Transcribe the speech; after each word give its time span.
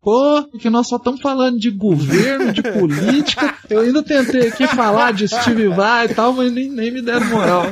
Pô, 0.00 0.44
porque 0.50 0.70
nós 0.70 0.86
só 0.86 0.96
estamos 0.96 1.20
falando 1.20 1.58
de 1.58 1.70
governo, 1.70 2.52
de 2.52 2.62
política. 2.62 3.54
Eu 3.68 3.80
ainda 3.80 4.02
tentei 4.02 4.48
aqui 4.48 4.66
falar 4.66 5.12
de 5.12 5.26
Steve 5.26 5.68
Vai 5.68 6.06
e 6.06 6.14
tal, 6.14 6.32
mas 6.32 6.52
nem, 6.52 6.70
nem 6.70 6.92
me 6.92 7.02
deram 7.02 7.26
moral. 7.26 7.64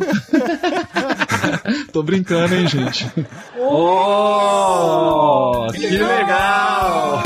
Tô 1.93 2.03
brincando, 2.03 2.55
hein, 2.55 2.67
gente? 2.67 3.07
Oh, 3.59 5.67
que 5.73 5.87
legal! 5.87 7.23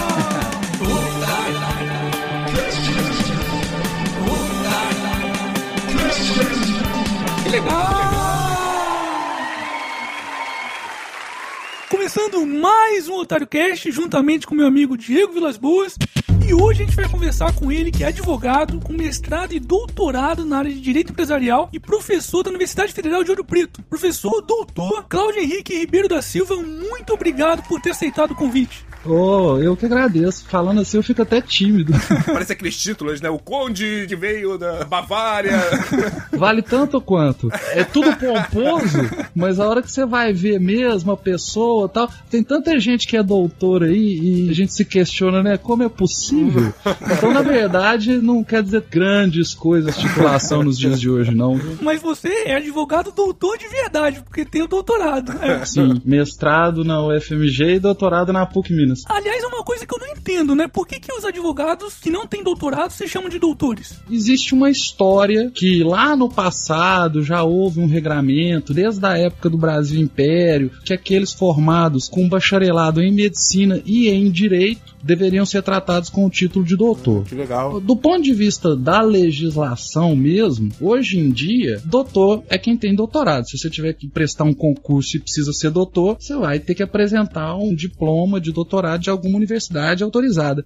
Começando 12.13 12.45
mais 12.45 13.07
um 13.07 13.15
Otário 13.15 13.47
Cast, 13.47 13.89
juntamente 13.93 14.45
com 14.45 14.53
meu 14.53 14.67
amigo 14.67 14.99
Diego 14.99 15.33
Vilas 15.33 15.57
Boas. 15.57 15.97
E 16.45 16.53
hoje 16.53 16.83
a 16.83 16.85
gente 16.85 16.97
vai 16.97 17.09
conversar 17.09 17.55
com 17.55 17.71
ele, 17.71 17.93
que 17.93 18.03
é 18.03 18.09
advogado, 18.09 18.81
com 18.81 18.93
mestrado 18.93 19.53
e 19.53 19.61
doutorado 19.61 20.45
na 20.45 20.59
área 20.59 20.73
de 20.73 20.81
Direito 20.81 21.13
Empresarial 21.13 21.69
e 21.73 21.79
professor 21.79 22.43
da 22.43 22.51
Universidade 22.51 22.93
Federal 22.93 23.23
de 23.23 23.31
Ouro 23.31 23.45
Preto. 23.45 23.81
Professor 23.85 24.43
doutor 24.43 25.07
Cláudio 25.09 25.41
Henrique 25.41 25.79
Ribeiro 25.79 26.09
da 26.09 26.21
Silva, 26.21 26.57
muito 26.57 27.13
obrigado 27.13 27.63
por 27.69 27.81
ter 27.81 27.91
aceitado 27.91 28.33
o 28.33 28.37
convite. 28.37 28.85
Oh, 29.05 29.59
eu 29.59 29.77
que 29.77 29.87
agradeço. 29.87 30.45
Falando 30.47 30.81
assim, 30.81 30.97
eu 30.97 31.03
fico 31.03 31.23
até 31.23 31.41
tímido. 31.41 31.93
Parece 32.27 32.53
aqueles 32.53 32.77
títulos, 32.77 33.21
né? 33.21 33.31
O 33.31 33.39
Conde 33.39 34.07
que 34.09 34.17
veio 34.17 34.59
da 34.59 34.85
Bavária. 34.85 35.59
Vale 36.33 36.63
tanto 36.63 37.01
quanto. 37.01 37.51
É 37.73 37.85
tudo 37.85 38.15
pomposo, 38.17 38.99
mas 39.35 39.59
a 39.59 39.69
hora 39.69 39.83
que 39.83 39.91
você 39.91 40.05
vai 40.05 40.33
ver 40.33 40.61
mesmo 40.61 41.13
a 41.13 41.17
pessoa 41.17 41.89
tal, 41.89 42.11
tem 42.31 42.43
tanta 42.43 42.79
gente 42.79 43.07
que 43.07 43.17
é 43.17 43.23
doutor 43.23 43.85
aí 43.85 44.47
e 44.47 44.51
a 44.51 44.55
gente 44.55 44.73
se 44.73 44.85
questiona, 44.85 45.43
né? 45.43 45.57
Como 45.57 45.83
é 45.83 45.89
possível? 45.89 46.73
Então, 47.11 47.33
na 47.33 47.43
verdade, 47.43 48.19
não 48.19 48.45
quer 48.45 48.63
dizer 48.63 48.85
grandes 48.91 49.55
coisas, 49.55 49.97
titulação 49.97 50.63
nos 50.63 50.79
dias 50.79 51.01
de 51.01 51.09
hoje, 51.09 51.31
não. 51.31 51.59
Mas 51.81 52.01
você 52.03 52.29
é 52.47 52.57
advogado 52.57 53.13
doutor 53.13 53.57
de 53.59 53.69
verdade, 53.69 54.23
porque 54.23 54.45
tem 54.45 54.63
o 54.63 54.69
doutorado. 54.69 55.33
É. 55.43 55.65
Sim, 55.65 56.01
mestrado 56.05 56.85
na 56.85 57.03
UFMG 57.03 57.77
e 57.77 57.81
doutorado 57.81 58.33
na 58.33 58.47
PUC 58.47 58.73
Minas. 58.73 58.90
Minas. 58.91 59.05
Aliás, 59.07 59.43
é 59.43 59.47
uma 59.47 59.63
coisa 59.63 59.87
que 59.87 59.95
eu 59.95 59.99
não 59.99 60.09
entendo, 60.09 60.55
né? 60.55 60.69
Por 60.69 60.87
que, 60.87 60.99
que 60.99 61.13
os 61.13 61.25
advogados 61.25 61.95
que 61.95 62.11
não 62.11 62.27
têm 62.27 62.43
doutorado 62.43 62.91
se 62.91 63.07
chamam 63.09 63.29
de 63.29 63.39
doutores? 63.39 63.99
Existe 64.11 64.55
uma 64.55 64.71
história 64.71 65.51
que 65.55 65.83
lá 65.83 66.17
no 66.17 66.29
passado 66.29 67.23
já 67.23 67.43
houve 67.43 67.81
um 67.81 67.87
regramento, 67.87 68.75
desde 68.75 69.05
a 69.07 69.17
época 69.17 69.49
do 69.49 69.57
Brasil 69.57 70.01
Império, 70.01 70.71
que 70.85 70.93
aqueles 70.93 71.33
formados 71.33 72.09
com 72.09 72.29
bacharelado 72.29 73.01
em 73.01 73.13
medicina 73.13 73.81
e 73.85 74.09
em 74.09 74.31
direito 74.31 74.91
deveriam 75.03 75.47
ser 75.47 75.63
tratados 75.63 76.11
com 76.11 76.27
o 76.27 76.31
título 76.31 76.65
de 76.65 76.77
doutor. 76.77 77.25
Que 77.25 77.35
legal. 77.35 77.81
Do 77.81 77.97
ponto 77.97 78.23
de 78.23 78.35
vista 78.35 78.77
da 78.77 79.01
legislação 79.01 80.15
mesmo, 80.15 80.71
hoje 80.81 81.19
em 81.19 81.31
dia, 81.31 81.81
doutor 81.87 82.43
é 82.49 82.59
quem 82.59 82.77
tem 82.77 82.95
doutorado. 82.95 83.49
Se 83.49 83.57
você 83.57 83.71
tiver 83.71 83.95
que 83.95 84.09
prestar 84.09 84.45
um 84.45 84.53
concurso 84.53 85.17
e 85.17 85.21
precisa 85.21 85.53
ser 85.53 85.71
doutor, 85.71 86.17
você 86.19 86.37
vai 86.37 86.59
ter 86.59 86.75
que 86.75 86.83
apresentar 86.83 87.57
um 87.57 87.75
diploma 87.75 88.41
de 88.41 88.53
doutorado 88.53 88.80
de 88.99 89.11
alguma 89.11 89.37
universidade 89.37 90.03
autorizada. 90.03 90.65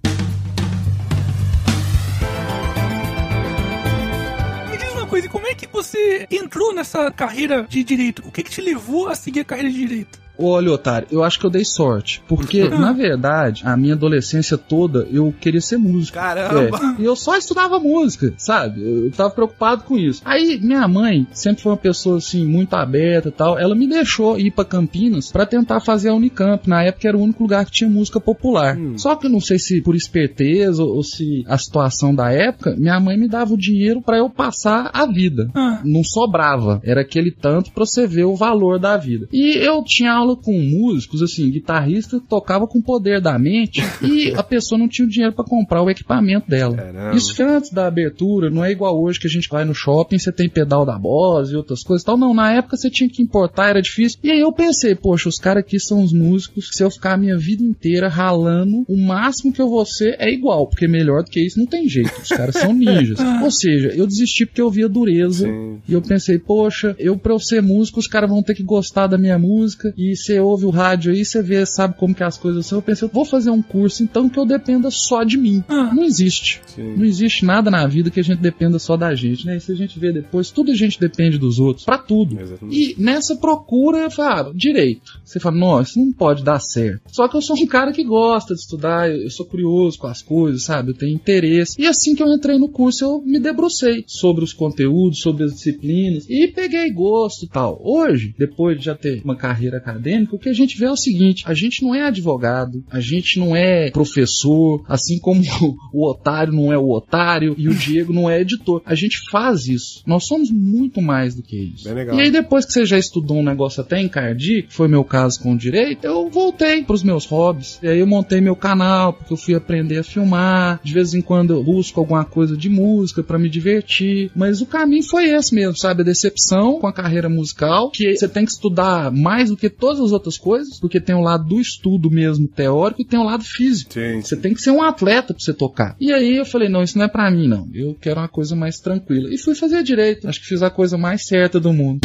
Coisa, 5.09 5.29
como 5.29 5.47
é 5.47 5.55
que 5.55 5.65
você 5.67 6.27
entrou 6.29 6.73
nessa 6.73 7.09
carreira 7.09 7.65
de 7.69 7.83
direito? 7.85 8.21
O 8.27 8.31
que, 8.31 8.43
que 8.43 8.49
te 8.49 8.59
levou 8.59 9.07
a 9.07 9.15
seguir 9.15 9.41
a 9.41 9.45
carreira 9.45 9.69
de 9.69 9.77
direito? 9.77 10.24
Olha, 10.37 10.71
otário, 10.71 11.07
eu 11.11 11.23
acho 11.23 11.39
que 11.39 11.45
eu 11.45 11.49
dei 11.49 11.65
sorte. 11.65 12.21
Porque, 12.27 12.67
na 12.69 12.91
verdade, 12.91 13.61
a 13.65 13.75
minha 13.77 13.93
adolescência 13.93 14.57
toda 14.57 15.07
eu 15.11 15.33
queria 15.39 15.61
ser 15.61 15.77
músico. 15.77 16.17
Caramba! 16.17 16.95
É, 16.97 17.01
e 17.01 17.05
eu 17.05 17.15
só 17.15 17.37
estudava 17.37 17.79
música, 17.79 18.33
sabe? 18.37 18.81
Eu 18.81 19.11
tava 19.11 19.29
preocupado 19.29 19.83
com 19.83 19.97
isso. 19.97 20.21
Aí, 20.25 20.59
minha 20.61 20.87
mãe 20.87 21.27
sempre 21.31 21.63
foi 21.63 21.71
uma 21.71 21.77
pessoa, 21.77 22.17
assim, 22.17 22.45
muito 22.45 22.73
aberta 22.73 23.29
e 23.29 23.31
tal. 23.31 23.57
Ela 23.57 23.75
me 23.75 23.87
deixou 23.87 24.39
ir 24.39 24.51
para 24.51 24.65
Campinas 24.65 25.31
para 25.31 25.45
tentar 25.45 25.79
fazer 25.79 26.09
a 26.09 26.13
Unicamp. 26.13 26.67
Na 26.67 26.83
época 26.83 27.07
era 27.07 27.17
o 27.17 27.21
único 27.21 27.43
lugar 27.43 27.65
que 27.65 27.71
tinha 27.71 27.89
música 27.89 28.19
popular. 28.19 28.77
Hum. 28.77 28.97
Só 28.97 29.15
que 29.15 29.27
eu 29.27 29.31
não 29.31 29.39
sei 29.39 29.59
se 29.59 29.81
por 29.81 29.95
esperteza 29.95 30.83
ou, 30.83 30.95
ou, 30.95 31.03
se 31.03 31.43
a 31.47 31.57
situação 31.57 32.13
da 32.13 32.31
época, 32.31 32.75
minha 32.77 32.99
mãe 32.99 33.17
me 33.17 33.27
dava 33.27 33.53
o 33.53 33.57
dinheiro 33.57 34.01
para 34.01 34.17
eu 34.17 34.29
passar 34.29 34.89
a 34.93 35.05
vida. 35.05 35.49
Ah. 35.53 35.81
Não 35.83 36.03
sobrava. 36.03 36.81
Era 36.83 37.01
aquele 37.01 37.31
tanto 37.31 37.71
pra 37.71 37.85
você 37.85 38.07
ver 38.07 38.25
o 38.25 38.35
valor 38.35 38.79
da 38.79 38.97
vida. 38.97 39.27
E 39.31 39.57
eu 39.57 39.83
tinha 39.83 40.24
aula 40.25 40.35
com 40.35 40.59
músicos, 40.59 41.21
assim, 41.21 41.49
guitarrista 41.49 42.19
tocava 42.19 42.67
com 42.67 42.79
o 42.79 42.83
poder 42.83 43.21
da 43.21 43.37
mente 43.37 43.81
e 44.01 44.33
a 44.35 44.43
pessoa 44.43 44.79
não 44.79 44.87
tinha 44.87 45.05
o 45.05 45.09
dinheiro 45.09 45.33
para 45.33 45.45
comprar 45.45 45.83
o 45.83 45.89
equipamento 45.89 46.49
dela. 46.49 46.75
Caramba. 46.75 47.15
Isso 47.15 47.35
foi 47.35 47.45
antes 47.45 47.71
da 47.71 47.85
abertura, 47.85 48.49
não 48.49 48.63
é 48.63 48.71
igual 48.71 48.99
hoje 49.01 49.19
que 49.19 49.27
a 49.27 49.29
gente 49.29 49.47
vai 49.47 49.63
no 49.63 49.73
shopping, 49.73 50.17
você 50.17 50.31
tem 50.31 50.49
pedal 50.49 50.85
da 50.85 50.97
Bose 50.97 51.53
e 51.53 51.55
outras 51.55 51.83
coisas 51.83 52.03
tal. 52.03 52.17
Não, 52.17 52.33
na 52.33 52.51
época 52.51 52.75
você 52.75 52.89
tinha 52.89 53.09
que 53.09 53.21
importar, 53.21 53.69
era 53.69 53.81
difícil. 53.81 54.19
E 54.23 54.31
aí 54.31 54.39
eu 54.39 54.51
pensei, 54.51 54.95
poxa, 54.95 55.29
os 55.29 55.37
caras 55.37 55.63
aqui 55.63 55.79
são 55.79 56.03
os 56.03 56.11
músicos, 56.11 56.69
se 56.71 56.83
eu 56.83 56.89
ficar 56.89 57.13
a 57.13 57.17
minha 57.17 57.37
vida 57.37 57.63
inteira 57.63 58.07
ralando, 58.07 58.83
o 58.87 58.97
máximo 58.97 59.53
que 59.53 59.61
eu 59.61 59.69
vou 59.69 59.85
ser 59.85 60.15
é 60.19 60.31
igual, 60.31 60.67
porque 60.67 60.87
melhor 60.87 61.23
do 61.23 61.29
que 61.29 61.39
isso 61.39 61.59
não 61.59 61.65
tem 61.65 61.87
jeito. 61.87 62.11
Os 62.21 62.29
caras 62.29 62.55
são 62.55 62.73
ninjas. 62.73 63.19
Ou 63.43 63.51
seja, 63.51 63.89
eu 63.89 64.07
desisti 64.07 64.45
porque 64.45 64.61
eu 64.61 64.71
via 64.71 64.89
dureza 64.89 65.47
Sim. 65.47 65.79
e 65.87 65.93
eu 65.93 66.01
pensei, 66.01 66.39
poxa, 66.39 66.95
eu 66.97 67.17
pra 67.17 67.33
eu 67.33 67.39
ser 67.39 67.61
músico, 67.61 67.99
os 67.99 68.07
caras 68.07 68.29
vão 68.29 68.41
ter 68.41 68.55
que 68.55 68.63
gostar 68.63 69.07
da 69.07 69.17
minha 69.17 69.37
música 69.37 69.93
e 69.97 70.14
você 70.15 70.39
ouve 70.39 70.65
o 70.65 70.69
rádio 70.69 71.11
aí, 71.11 71.23
você 71.23 71.41
vê, 71.41 71.65
sabe 71.65 71.95
como 71.97 72.15
que 72.15 72.23
as 72.23 72.37
coisas 72.37 72.65
são. 72.65 72.79
Eu 72.79 72.81
pensei, 72.81 73.07
eu 73.07 73.11
vou 73.11 73.25
fazer 73.25 73.49
um 73.49 73.61
curso 73.61 74.03
então 74.03 74.29
que 74.29 74.39
eu 74.39 74.45
dependa 74.45 74.89
só 74.91 75.23
de 75.23 75.37
mim. 75.37 75.63
Ah. 75.67 75.93
Não 75.93 76.03
existe. 76.03 76.61
Sim. 76.67 76.95
Não 76.95 77.05
existe 77.05 77.45
nada 77.45 77.69
na 77.71 77.85
vida 77.87 78.09
que 78.09 78.19
a 78.19 78.23
gente 78.23 78.39
dependa 78.39 78.79
só 78.79 78.97
da 78.97 79.13
gente, 79.15 79.45
né? 79.45 79.57
E 79.57 79.59
se 79.59 79.71
a 79.71 79.75
gente 79.75 79.99
vê 79.99 80.11
depois, 80.11 80.51
tudo 80.51 80.71
a 80.71 80.75
gente 80.75 80.99
depende 80.99 81.37
dos 81.37 81.59
outros, 81.59 81.85
para 81.85 81.97
tudo. 81.97 82.39
Exatamente. 82.39 82.77
E 82.77 82.95
nessa 83.01 83.35
procura, 83.35 83.99
eu 83.99 84.11
falo, 84.11 84.53
direito. 84.53 85.19
Você 85.23 85.39
fala, 85.39 85.55
nossa, 85.55 85.89
isso 85.91 85.99
não 85.99 86.11
pode 86.11 86.43
dar 86.43 86.59
certo. 86.59 87.01
Só 87.07 87.27
que 87.27 87.35
eu 87.35 87.41
sou 87.41 87.55
um 87.57 87.67
cara 87.67 87.91
que 87.91 88.03
gosta 88.03 88.53
de 88.53 88.61
estudar, 88.61 89.09
eu 89.09 89.29
sou 89.29 89.45
curioso 89.45 89.97
com 89.99 90.07
as 90.07 90.21
coisas, 90.21 90.63
sabe? 90.63 90.91
Eu 90.91 90.95
tenho 90.95 91.13
interesse. 91.15 91.81
E 91.81 91.87
assim 91.87 92.15
que 92.15 92.23
eu 92.23 92.33
entrei 92.33 92.57
no 92.57 92.69
curso, 92.69 93.03
eu 93.03 93.21
me 93.21 93.39
debrucei 93.39 94.03
sobre 94.07 94.43
os 94.43 94.53
conteúdos, 94.53 95.19
sobre 95.19 95.43
as 95.43 95.53
disciplinas 95.53 96.25
e 96.29 96.47
peguei 96.47 96.89
gosto 96.91 97.45
e 97.45 97.47
tal. 97.47 97.79
Hoje, 97.83 98.33
depois 98.37 98.77
de 98.77 98.85
já 98.85 98.95
ter 98.95 99.21
uma 99.23 99.35
carreira 99.35 99.77
acadêmica, 99.77 100.04
acadêmica, 100.05 100.35
o 100.35 100.39
que 100.39 100.49
a 100.49 100.53
gente 100.53 100.77
vê 100.77 100.85
é 100.85 100.91
o 100.91 100.95
seguinte: 100.95 101.43
a 101.47 101.53
gente 101.53 101.81
não 101.81 101.95
é 101.95 102.03
advogado, 102.03 102.83
a 102.89 102.99
gente 102.99 103.39
não 103.39 103.55
é 103.55 103.89
professor, 103.89 104.83
assim 104.87 105.19
como 105.19 105.41
o 105.91 106.07
otário 106.07 106.53
não 106.53 106.71
é 106.71 106.77
o 106.77 106.89
otário 106.91 107.55
e 107.57 107.67
o 107.67 107.73
Diego 107.75 108.13
não 108.13 108.29
é 108.29 108.41
editor. 108.41 108.81
A 108.85 108.93
gente 108.93 109.19
faz 109.31 109.67
isso. 109.67 110.03
Nós 110.05 110.25
somos 110.25 110.51
muito 110.51 111.01
mais 111.01 111.35
do 111.35 111.41
que 111.41 111.57
isso. 111.57 111.87
E 111.89 112.21
aí, 112.21 112.29
depois 112.29 112.65
que 112.65 112.73
você 112.73 112.85
já 112.85 112.97
estudou 112.97 113.37
um 113.37 113.43
negócio 113.43 113.81
até 113.81 113.99
encardido, 113.99 114.67
que 114.67 114.73
foi 114.73 114.87
meu 114.87 115.03
caso 115.03 115.41
com 115.41 115.53
o 115.53 115.57
direito, 115.57 116.05
eu 116.05 116.29
voltei 116.29 116.83
para 116.83 116.93
os 116.93 117.03
meus 117.03 117.25
hobbies. 117.25 117.79
E 117.81 117.87
aí 117.87 117.99
eu 117.99 118.07
montei 118.07 118.39
meu 118.39 118.55
canal, 118.55 119.13
porque 119.13 119.33
eu 119.33 119.37
fui 119.37 119.55
aprender 119.55 119.99
a 119.99 120.03
filmar. 120.03 120.79
De 120.83 120.93
vez 120.93 121.13
em 121.13 121.21
quando 121.21 121.53
eu 121.53 121.63
busco 121.63 121.99
alguma 121.99 122.25
coisa 122.25 122.55
de 122.55 122.69
música 122.69 123.23
para 123.23 123.39
me 123.39 123.49
divertir. 123.49 124.31
Mas 124.35 124.61
o 124.61 124.65
caminho 124.65 125.03
foi 125.03 125.29
esse 125.29 125.53
mesmo, 125.53 125.77
sabe? 125.77 126.01
A 126.01 126.05
decepção 126.05 126.79
com 126.79 126.87
a 126.87 126.93
carreira 126.93 127.29
musical, 127.29 127.89
que 127.89 128.15
você 128.15 128.27
tem 128.27 128.45
que 128.45 128.51
estudar 128.51 129.11
mais 129.11 129.49
do 129.49 129.57
que 129.57 129.69
todas 129.95 130.05
as 130.07 130.11
outras 130.11 130.37
coisas, 130.37 130.79
porque 130.79 130.99
tem 130.99 131.15
o 131.15 131.21
lado 131.21 131.45
do 131.45 131.59
estudo 131.59 132.09
mesmo 132.09 132.47
teórico 132.47 133.01
e 133.01 133.05
tem 133.05 133.19
o 133.19 133.23
lado 133.23 133.43
físico. 133.43 133.93
Sim. 133.93 134.21
Você 134.21 134.35
tem 134.35 134.53
que 134.53 134.61
ser 134.61 134.71
um 134.71 134.83
atleta 134.83 135.33
pra 135.33 135.43
você 135.43 135.53
tocar. 135.53 135.95
E 135.99 136.11
aí 136.11 136.35
eu 136.35 136.45
falei, 136.45 136.69
não, 136.69 136.83
isso 136.83 136.97
não 136.97 137.05
é 137.05 137.07
pra 137.07 137.31
mim, 137.31 137.47
não. 137.47 137.67
Eu 137.73 137.95
quero 137.99 138.19
uma 138.19 138.27
coisa 138.27 138.55
mais 138.55 138.79
tranquila. 138.79 139.33
E 139.33 139.37
fui 139.37 139.55
fazer 139.55 139.83
direito. 139.83 140.27
Acho 140.27 140.39
que 140.39 140.47
fiz 140.47 140.61
a 140.61 140.69
coisa 140.69 140.97
mais 140.97 141.25
certa 141.25 141.59
do 141.59 141.73
mundo. 141.73 142.01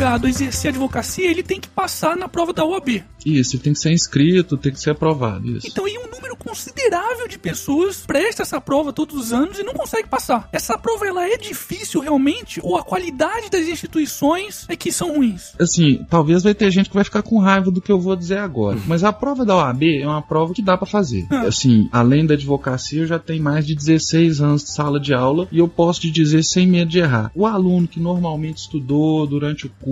Advogado 0.00 0.26
exercer 0.26 0.70
advocacia, 0.70 1.30
ele 1.30 1.42
tem 1.42 1.60
que 1.60 1.68
passar 1.68 2.16
na 2.16 2.26
prova 2.26 2.54
da 2.54 2.64
OAB. 2.64 3.04
Isso, 3.24 3.56
ele 3.56 3.62
tem 3.62 3.72
que 3.74 3.78
ser 3.78 3.92
inscrito, 3.92 4.56
tem 4.56 4.72
que 4.72 4.80
ser 4.80 4.90
aprovado. 4.90 5.46
Isso. 5.46 5.66
Então, 5.66 5.86
e 5.86 5.98
um 5.98 6.10
número 6.10 6.36
considerável 6.36 7.28
de 7.28 7.38
pessoas 7.38 8.04
presta 8.06 8.42
essa 8.42 8.60
prova 8.60 8.92
todos 8.92 9.14
os 9.14 9.32
anos 9.32 9.58
e 9.58 9.62
não 9.62 9.74
consegue 9.74 10.08
passar. 10.08 10.48
Essa 10.52 10.78
prova 10.78 11.06
ela 11.06 11.28
é 11.28 11.36
difícil 11.36 12.00
realmente 12.00 12.60
ou 12.62 12.76
a 12.76 12.82
qualidade 12.82 13.50
das 13.50 13.66
instituições 13.66 14.64
é 14.68 14.74
que 14.74 14.90
são 14.90 15.16
ruins? 15.16 15.52
Assim, 15.60 16.04
talvez 16.08 16.42
vai 16.42 16.54
ter 16.54 16.70
gente 16.70 16.88
que 16.88 16.94
vai 16.94 17.04
ficar 17.04 17.22
com 17.22 17.38
raiva 17.38 17.70
do 17.70 17.80
que 17.80 17.92
eu 17.92 18.00
vou 18.00 18.16
dizer 18.16 18.38
agora, 18.38 18.78
mas 18.86 19.04
a 19.04 19.12
prova 19.12 19.44
da 19.44 19.56
OAB 19.56 19.82
é 20.00 20.06
uma 20.06 20.22
prova 20.22 20.54
que 20.54 20.62
dá 20.62 20.78
para 20.78 20.86
fazer. 20.86 21.26
Ah. 21.30 21.42
Assim, 21.42 21.88
além 21.92 22.24
da 22.24 22.34
advocacia, 22.34 23.02
eu 23.02 23.06
já 23.06 23.18
tenho 23.18 23.42
mais 23.42 23.66
de 23.66 23.74
16 23.74 24.40
anos 24.40 24.64
de 24.64 24.70
sala 24.70 24.98
de 24.98 25.12
aula 25.12 25.46
e 25.52 25.58
eu 25.58 25.68
posso 25.68 26.00
te 26.00 26.10
dizer 26.10 26.42
sem 26.42 26.66
medo 26.66 26.90
de 26.90 27.00
errar. 27.00 27.30
O 27.34 27.46
aluno 27.46 27.86
que 27.86 28.00
normalmente 28.00 28.58
estudou 28.58 29.26
durante 29.26 29.66
o 29.66 29.70
curso, 29.70 29.89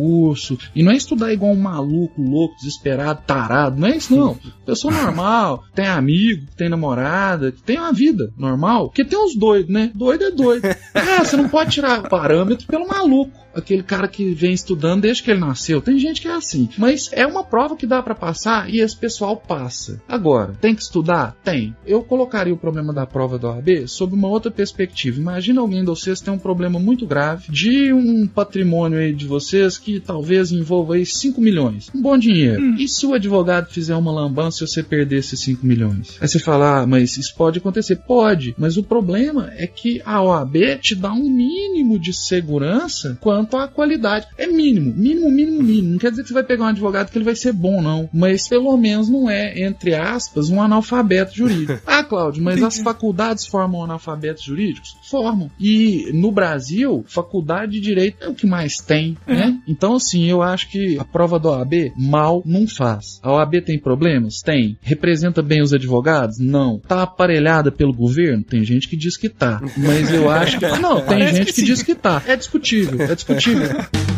e 0.75 0.83
não 0.83 0.93
é 0.93 0.97
estudar 0.97 1.33
igual 1.33 1.53
um 1.53 1.61
maluco, 1.61 2.21
louco, 2.21 2.57
desesperado, 2.57 3.23
tarado, 3.27 3.81
não 3.81 3.89
é 3.89 3.97
isso 3.97 4.15
não. 4.15 4.39
Pessoa 4.65 4.93
normal, 4.93 5.65
tem 5.75 5.87
amigo, 5.87 6.47
tem 6.57 6.69
namorada, 6.69 7.53
tem 7.65 7.79
uma 7.79 7.93
vida 7.93 8.33
normal, 8.37 8.89
porque 8.89 9.05
tem 9.05 9.19
uns 9.19 9.35
doidos, 9.35 9.73
né? 9.73 9.91
Doido 9.95 10.25
é 10.25 10.31
doido. 10.31 10.65
É, 10.67 11.25
você 11.25 11.37
não 11.37 11.49
pode 11.49 11.71
tirar 11.71 12.09
parâmetro 12.09 12.67
pelo 12.67 12.87
maluco. 12.87 13.33
Aquele 13.55 13.83
cara 13.83 14.09
que 14.09 14.33
vem 14.33 14.53
estudando 14.53 15.03
desde 15.03 15.23
que 15.23 15.31
ele 15.31 15.41
nasceu. 15.41 15.81
Tem 15.81 15.99
gente 15.99 16.21
que 16.21 16.29
é 16.29 16.35
assim. 16.35 16.69
Mas 16.79 17.11
é 17.13 17.27
uma 17.27 17.45
prova 17.45 17.77
que 17.77 17.87
dá 17.87 18.03
para 18.03 18.15
passar 18.15 18.73
e 18.73 18.81
esse 18.81 18.97
pessoal 18.97 19.37
passa. 19.37 20.01
Agora, 20.09 20.55
tem 20.61 20.75
que 20.75 20.83
estudar? 20.83 21.37
Tem. 21.45 21.75
Eu 21.87 22.03
colocaria 22.03 22.55
o 22.55 22.59
problema 22.59 22.93
da 22.93 23.07
prova 23.07 23.39
da 23.39 23.49
OAB 23.49 23.87
sob 23.87 24.15
uma 24.15 24.29
outra 24.29 24.51
perspectiva. 24.51 25.21
Imagina 25.21 25.61
alguém 25.61 25.81
de 25.81 25.87
vocês 25.87 26.21
tem 26.21 26.33
um 26.33 26.39
problema 26.39 26.79
muito 26.79 27.07
grave 27.07 27.51
de 27.51 27.93
um 27.93 28.27
patrimônio 28.27 28.99
aí 28.99 29.13
de 29.13 29.27
vocês 29.27 29.79
que 29.79 30.01
talvez 30.01 30.53
envolva 30.53 30.95
aí 30.95 31.07
5 31.07 31.41
milhões. 31.41 31.91
Um 31.95 32.01
bom 32.01 32.17
dinheiro. 32.17 32.63
Hum. 32.63 32.77
E 32.79 32.89
se 32.89 33.07
o 33.07 33.15
advogado 33.15 33.71
fizer 33.71 33.97
uma 33.97 34.13
lambança 34.13 34.65
e 34.65 34.69
você 34.69 34.83
perder 34.83 35.19
esses 35.19 35.41
5 35.41 35.67
milhões? 35.67 36.17
Aí 36.21 36.29
você 36.29 36.39
fala, 36.39 36.81
ah, 36.81 36.87
mas 36.87 37.17
isso 37.17 37.35
pode 37.37 37.59
acontecer. 37.59 37.97
Pode. 37.97 38.55
Mas 38.59 38.77
o 38.77 38.83
problema 38.83 39.51
é 39.55 39.67
que 39.67 40.01
a 40.05 40.23
OAB 40.23 40.79
te 40.81 40.95
dá 40.95 41.13
um 41.13 41.29
mínimo 41.29 41.99
de 41.99 42.13
segurança 42.13 43.17
quanto 43.39 43.57
à 43.57 43.69
qualidade. 43.69 44.27
É 44.37 44.47
mínimo, 44.47 44.93
mínimo, 44.95 45.31
mínimo, 45.31 45.63
mínimo. 45.63 45.93
Não 45.93 45.99
quer 45.99 46.11
dizer 46.11 46.23
que 46.23 46.29
você 46.29 46.35
vai 46.35 46.43
pegar 46.43 46.65
um 46.65 46.69
advogado 46.69 47.11
que 47.11 47.19
ele 47.19 47.25
vai 47.25 47.37
ser 47.37 47.53
bom, 47.53 47.81
não. 47.81 48.09
Mas 48.13 48.49
pelo 48.49 48.77
menos 48.77 49.09
não 49.09 49.31
é, 49.31 49.61
entre 49.61 49.95
aspas, 49.95 50.51
um 50.51 50.61
analfabeto 50.61 51.35
jurídico. 51.35 51.81
ah, 51.87 52.03
Cláudio, 52.03 52.43
mas 52.43 52.63
as 52.63 52.79
faculdades 52.79 53.47
formam 53.47 53.85
analfabetos 53.85 54.43
jurídicos? 54.43 54.97
Formam. 55.09 55.51
E 55.59 56.11
no 56.13 56.33
Brasil, 56.33 57.05
faculdade 57.07 57.73
de 57.73 57.81
direito 57.81 58.17
é 58.25 58.29
o 58.29 58.35
que 58.35 58.47
mais 58.47 58.77
tem, 58.77 59.17
é. 59.27 59.35
né? 59.35 59.59
Então, 59.69 59.95
assim, 59.95 60.25
eu 60.25 60.43
acho 60.43 60.69
que 60.71 60.99
a 60.99 61.05
prova 61.05 61.39
da 61.39 61.51
OAB 61.51 61.93
mal 61.97 62.43
não 62.45 62.67
faz. 62.67 63.21
A 63.23 63.33
OAB 63.33 63.63
tem 63.65 63.79
problemas? 63.79 64.41
Tem. 64.41 64.77
Representa 64.81 65.43
bem 65.43 65.63
os 65.63 65.73
advogados? 65.73 66.39
Não. 66.39 66.81
Tá 66.81 67.03
aparelhada 67.03 67.71
pelo 67.71 67.93
governo? 67.93 68.43
Tem 68.43 68.65
gente 68.65 68.89
que 68.89 68.97
diz 68.97 69.17
que 69.17 69.29
tá. 69.29 69.61
Mas 69.77 70.13
eu 70.13 70.31
acho 70.31 70.59
que. 70.59 70.67
Não, 70.79 70.97
tem 70.97 71.19
Parece 71.19 71.37
gente 71.37 71.53
que, 71.53 71.61
que 71.61 71.63
diz 71.63 71.83
que 71.83 71.95
tá. 71.95 72.23
É 72.27 72.37
discutível. 72.37 73.03
É 73.03 73.15
discutível. 73.15 73.28